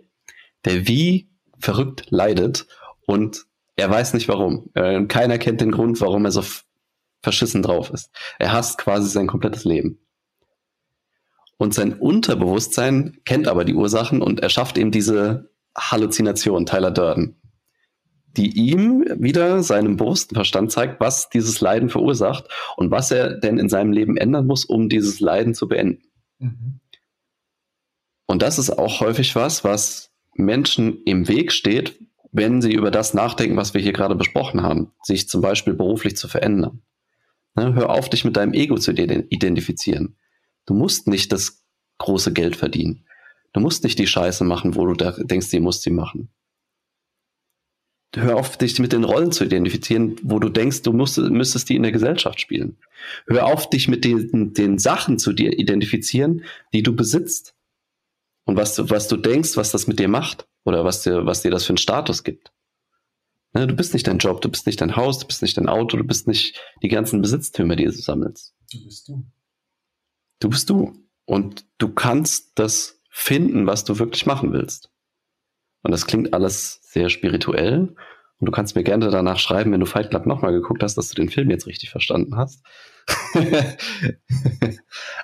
der 0.65 0.87
wie 0.87 1.29
verrückt 1.59 2.07
leidet 2.09 2.65
und 3.05 3.45
er 3.75 3.89
weiß 3.89 4.13
nicht 4.13 4.27
warum. 4.27 4.69
Äh, 4.73 5.05
keiner 5.05 5.37
kennt 5.37 5.61
den 5.61 5.71
Grund, 5.71 6.01
warum 6.01 6.25
er 6.25 6.31
so 6.31 6.43
verschissen 7.21 7.61
drauf 7.61 7.89
ist. 7.91 8.09
Er 8.39 8.53
hasst 8.53 8.77
quasi 8.77 9.09
sein 9.09 9.27
komplettes 9.27 9.63
Leben. 9.63 9.99
Und 11.57 11.73
sein 11.73 11.93
Unterbewusstsein 11.93 13.19
kennt 13.25 13.47
aber 13.47 13.65
die 13.65 13.75
Ursachen 13.75 14.21
und 14.21 14.39
erschafft 14.39 14.77
eben 14.77 14.91
diese 14.91 15.51
Halluzination, 15.77 16.65
Tyler 16.65 16.91
Durden 16.91 17.41
die 18.37 18.57
ihm 18.57 19.05
wieder 19.17 19.61
seinem 19.63 19.97
bewussten 19.97 20.35
Verstand 20.35 20.71
zeigt, 20.71 20.99
was 20.99 21.29
dieses 21.29 21.59
Leiden 21.61 21.89
verursacht 21.89 22.45
und 22.77 22.91
was 22.91 23.11
er 23.11 23.33
denn 23.37 23.57
in 23.57 23.69
seinem 23.69 23.91
Leben 23.91 24.17
ändern 24.17 24.47
muss, 24.47 24.65
um 24.65 24.89
dieses 24.89 25.19
Leiden 25.19 25.53
zu 25.53 25.67
beenden. 25.67 26.03
Mhm. 26.39 26.79
Und 28.27 28.41
das 28.41 28.57
ist 28.57 28.69
auch 28.69 29.01
häufig 29.01 29.35
was, 29.35 29.63
was 29.63 30.11
Menschen 30.33 31.03
im 31.03 31.27
Weg 31.27 31.51
steht, 31.51 31.99
wenn 32.31 32.61
sie 32.61 32.71
über 32.71 32.91
das 32.91 33.13
nachdenken, 33.13 33.57
was 33.57 33.73
wir 33.73 33.81
hier 33.81 33.91
gerade 33.91 34.15
besprochen 34.15 34.61
haben, 34.61 34.93
sich 35.03 35.27
zum 35.27 35.41
Beispiel 35.41 35.73
beruflich 35.73 36.15
zu 36.15 36.29
verändern. 36.29 36.81
Ne, 37.55 37.73
hör 37.73 37.89
auf, 37.89 38.09
dich 38.09 38.23
mit 38.23 38.37
deinem 38.37 38.53
Ego 38.53 38.77
zu 38.77 38.91
identifizieren. 38.91 40.15
Du 40.65 40.73
musst 40.73 41.07
nicht 41.07 41.31
das 41.31 41.63
große 41.97 42.33
Geld 42.33 42.55
verdienen. 42.55 43.05
Du 43.53 43.59
musst 43.59 43.83
nicht 43.83 43.99
die 43.99 44.07
Scheiße 44.07 44.43
machen, 44.43 44.75
wo 44.75 44.85
du 44.85 44.93
denkst, 44.93 45.49
die 45.49 45.59
musst 45.59 45.83
sie 45.83 45.91
machen 45.91 46.29
hör 48.15 48.37
auf, 48.37 48.57
dich 48.57 48.77
mit 48.79 48.91
den 48.91 49.03
Rollen 49.03 49.31
zu 49.31 49.45
identifizieren, 49.45 50.17
wo 50.23 50.39
du 50.39 50.49
denkst, 50.49 50.81
du 50.81 50.93
musst, 50.93 51.17
müsstest 51.17 51.69
die 51.69 51.75
in 51.75 51.83
der 51.83 51.91
Gesellschaft 51.91 52.41
spielen. 52.41 52.77
Hör 53.27 53.45
auf, 53.45 53.69
dich 53.69 53.87
mit 53.87 54.03
den, 54.03 54.53
den 54.53 54.77
Sachen 54.77 55.17
zu 55.17 55.33
dir 55.33 55.57
identifizieren, 55.57 56.43
die 56.73 56.83
du 56.83 56.95
besitzt. 56.95 57.55
Und 58.45 58.57
was 58.57 58.75
du, 58.75 58.89
was 58.89 59.07
du 59.07 59.17
denkst, 59.17 59.55
was 59.55 59.71
das 59.71 59.87
mit 59.87 59.99
dir 59.99 60.07
macht. 60.07 60.47
Oder 60.63 60.83
was 60.83 61.03
dir, 61.03 61.25
was 61.25 61.41
dir 61.41 61.51
das 61.51 61.65
für 61.65 61.71
einen 61.71 61.77
Status 61.77 62.23
gibt. 62.23 62.51
Ne, 63.53 63.67
du 63.67 63.75
bist 63.75 63.93
nicht 63.93 64.07
dein 64.07 64.17
Job, 64.17 64.41
du 64.41 64.49
bist 64.49 64.65
nicht 64.65 64.79
dein 64.79 64.95
Haus, 64.95 65.19
du 65.19 65.27
bist 65.27 65.41
nicht 65.41 65.57
dein 65.57 65.67
Auto, 65.67 65.97
du 65.97 66.03
bist 66.05 66.27
nicht 66.27 66.59
die 66.81 66.87
ganzen 66.87 67.21
Besitztümer, 67.21 67.75
die 67.75 67.85
du 67.85 67.91
sammelst. 67.91 68.55
Du 68.71 68.83
bist 68.83 69.07
du. 69.07 69.25
Du 70.39 70.49
bist 70.49 70.69
du. 70.69 70.93
Und 71.25 71.65
du 71.77 71.89
kannst 71.93 72.51
das 72.55 73.01
finden, 73.09 73.67
was 73.67 73.83
du 73.83 73.99
wirklich 73.99 74.25
machen 74.25 74.53
willst. 74.53 74.89
Und 75.83 75.91
das 75.91 76.07
klingt 76.07 76.33
alles 76.33 76.79
sehr 76.83 77.09
spirituell. 77.09 77.95
Und 78.39 78.45
du 78.45 78.51
kannst 78.51 78.75
mir 78.75 78.83
gerne 78.83 79.09
danach 79.09 79.39
schreiben, 79.39 79.71
wenn 79.71 79.79
du 79.79 79.85
Fight 79.85 80.09
Club 80.09 80.25
nochmal 80.25 80.53
geguckt 80.53 80.81
hast, 80.81 80.95
dass 80.95 81.09
du 81.09 81.15
den 81.15 81.29
Film 81.29 81.49
jetzt 81.49 81.67
richtig 81.67 81.89
verstanden 81.89 82.37
hast. 82.37 82.65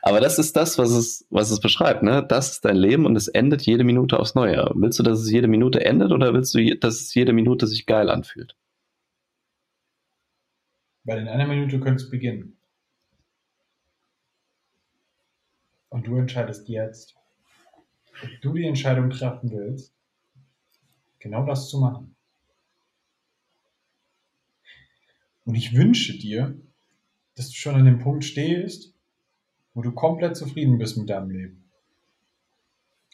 Aber 0.01 0.19
das 0.19 0.39
ist 0.39 0.55
das, 0.55 0.77
was 0.77 0.91
es, 0.91 1.25
was 1.29 1.51
es 1.51 1.59
beschreibt. 1.59 2.03
Ne? 2.03 2.25
Das 2.27 2.51
ist 2.51 2.65
dein 2.65 2.75
Leben 2.75 3.05
und 3.05 3.15
es 3.15 3.27
endet 3.27 3.61
jede 3.63 3.83
Minute 3.83 4.19
aufs 4.19 4.35
Neue. 4.35 4.71
Willst 4.75 4.99
du, 4.99 5.03
dass 5.03 5.19
es 5.19 5.29
jede 5.29 5.47
Minute 5.47 5.83
endet 5.85 6.11
oder 6.11 6.33
willst 6.33 6.53
du, 6.55 6.77
dass 6.77 7.01
es 7.01 7.13
jede 7.13 7.33
Minute 7.33 7.67
sich 7.67 7.85
geil 7.85 8.09
anfühlt? 8.09 8.55
Weil 11.03 11.19
in 11.19 11.27
einer 11.27 11.47
Minute 11.47 11.79
könnte 11.79 12.03
es 12.03 12.09
beginnen. 12.09 12.57
Und 15.89 16.05
du 16.07 16.17
entscheidest 16.17 16.67
jetzt, 16.67 17.15
ob 18.21 18.29
du 18.41 18.53
die 18.53 18.65
Entscheidung 18.65 19.09
treffen 19.09 19.51
willst, 19.51 19.93
genau 21.19 21.45
das 21.45 21.69
zu 21.69 21.79
machen. 21.79 22.15
Und 25.45 25.55
ich 25.55 25.73
wünsche 25.73 26.17
dir, 26.17 26.59
dass 27.37 27.49
du 27.49 27.55
schon 27.55 27.75
an 27.75 27.85
dem 27.85 27.99
Punkt 27.99 28.25
stehst, 28.25 28.93
wo 29.75 29.83
du 29.83 29.91
komplett 29.91 30.35
zufrieden 30.35 30.79
bist 30.79 30.97
mit 30.97 31.09
deinem 31.09 31.29
Leben. 31.29 31.71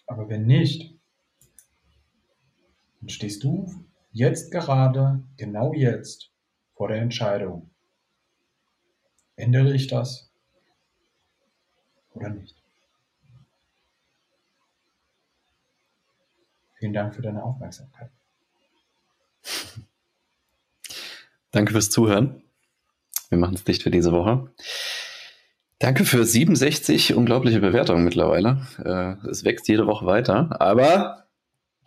Aber 0.07 0.29
wenn 0.29 0.45
nicht, 0.45 0.97
dann 3.01 3.09
stehst 3.09 3.43
du 3.43 3.85
jetzt 4.13 4.49
gerade, 4.49 5.23
genau 5.35 5.73
jetzt, 5.73 6.31
vor 6.73 6.87
der 6.87 7.01
Entscheidung. 7.01 7.69
Ändere 9.35 9.73
ich 9.73 9.87
das 9.87 10.31
oder 12.11 12.29
nicht? 12.29 12.55
Vielen 16.75 16.93
Dank 16.93 17.13
für 17.13 17.21
deine 17.21 17.43
Aufmerksamkeit. 17.43 18.11
Danke 21.51 21.73
fürs 21.73 21.89
Zuhören. 21.89 22.43
Wir 23.33 23.39
machen 23.39 23.55
es 23.55 23.63
dicht 23.63 23.81
für 23.81 23.89
diese 23.89 24.11
Woche. 24.11 24.51
Danke 25.79 26.05
für 26.05 26.23
67 26.23 27.15
unglaubliche 27.15 27.59
Bewertungen 27.61 28.03
mittlerweile. 28.03 28.67
Äh, 28.77 29.27
es 29.27 29.43
wächst 29.43 29.67
jede 29.67 29.87
Woche 29.87 30.05
weiter, 30.05 30.61
aber 30.61 31.25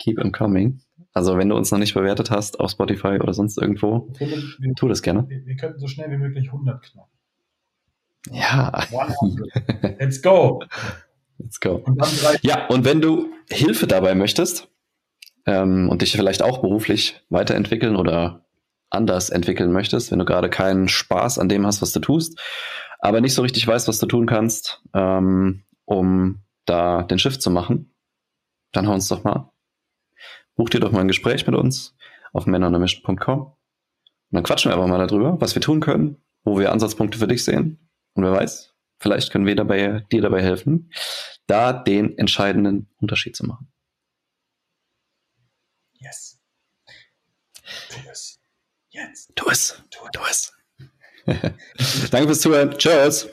keep 0.00 0.18
them 0.18 0.32
coming. 0.32 0.80
Also 1.12 1.38
wenn 1.38 1.48
du 1.48 1.54
uns 1.54 1.70
noch 1.70 1.78
nicht 1.78 1.94
bewertet 1.94 2.32
hast 2.32 2.58
auf 2.58 2.72
Spotify 2.72 3.20
oder 3.20 3.32
sonst 3.32 3.58
irgendwo, 3.58 4.12
wir, 4.18 4.74
tu 4.74 4.88
das 4.88 5.02
gerne. 5.02 5.24
Wir, 5.28 5.46
wir, 5.46 5.54
könnten 5.54 5.78
so 5.78 5.86
schnell 5.86 6.10
wie 6.10 6.16
möglich 6.16 6.46
100 6.46 6.82
knacken. 6.82 7.12
Ja. 8.32 8.70
100. 8.70 9.48
Let's 10.00 10.20
go. 10.20 10.64
Let's 11.38 11.60
go. 11.60 11.76
Und 11.76 12.02
ja, 12.42 12.66
und 12.66 12.84
wenn 12.84 13.00
du 13.00 13.32
Hilfe 13.48 13.86
dabei 13.86 14.16
möchtest 14.16 14.68
ähm, 15.46 15.90
und 15.90 16.02
dich 16.02 16.10
vielleicht 16.10 16.42
auch 16.42 16.58
beruflich 16.58 17.24
weiterentwickeln 17.30 17.94
oder 17.94 18.45
anders 18.90 19.30
entwickeln 19.30 19.72
möchtest, 19.72 20.10
wenn 20.10 20.18
du 20.18 20.24
gerade 20.24 20.48
keinen 20.48 20.88
Spaß 20.88 21.38
an 21.38 21.48
dem 21.48 21.66
hast, 21.66 21.82
was 21.82 21.92
du 21.92 22.00
tust, 22.00 22.40
aber 22.98 23.20
nicht 23.20 23.34
so 23.34 23.42
richtig 23.42 23.66
weißt, 23.66 23.88
was 23.88 23.98
du 23.98 24.06
tun 24.06 24.26
kannst, 24.26 24.82
ähm, 24.94 25.64
um 25.84 26.42
da 26.64 27.02
den 27.02 27.18
Shift 27.18 27.42
zu 27.42 27.50
machen, 27.50 27.94
dann 28.72 28.86
hau 28.86 28.94
uns 28.94 29.08
doch 29.08 29.24
mal. 29.24 29.52
Buch 30.56 30.70
dir 30.70 30.80
doch 30.80 30.92
mal 30.92 31.00
ein 31.00 31.08
Gespräch 31.08 31.46
mit 31.46 31.54
uns 31.54 31.96
auf 32.32 32.46
männernermission.com 32.46 33.40
und 33.40 33.54
dann 34.30 34.42
quatschen 34.42 34.70
wir 34.70 34.76
einfach 34.76 34.88
mal 34.88 35.06
darüber, 35.06 35.40
was 35.40 35.54
wir 35.54 35.62
tun 35.62 35.80
können, 35.80 36.16
wo 36.44 36.58
wir 36.58 36.72
Ansatzpunkte 36.72 37.18
für 37.18 37.28
dich 37.28 37.44
sehen 37.44 37.90
und 38.14 38.24
wer 38.24 38.32
weiß, 38.32 38.74
vielleicht 38.98 39.30
können 39.30 39.46
wir 39.46 39.56
dabei, 39.56 40.04
dir 40.10 40.22
dabei 40.22 40.42
helfen, 40.42 40.90
da 41.46 41.72
den 41.72 42.16
entscheidenden 42.18 42.88
Unterschied 42.98 43.36
zu 43.36 43.46
machen. 43.46 43.72
Yes. 46.00 46.40
Jetzt. 48.96 49.30
Tu 49.34 49.50
es. 49.50 49.82
Tu 49.90 50.20
es. 50.30 50.52
Danke 52.10 52.28
fürs 52.28 52.40
Zuhören. 52.40 52.76
Tschüss. 52.78 53.28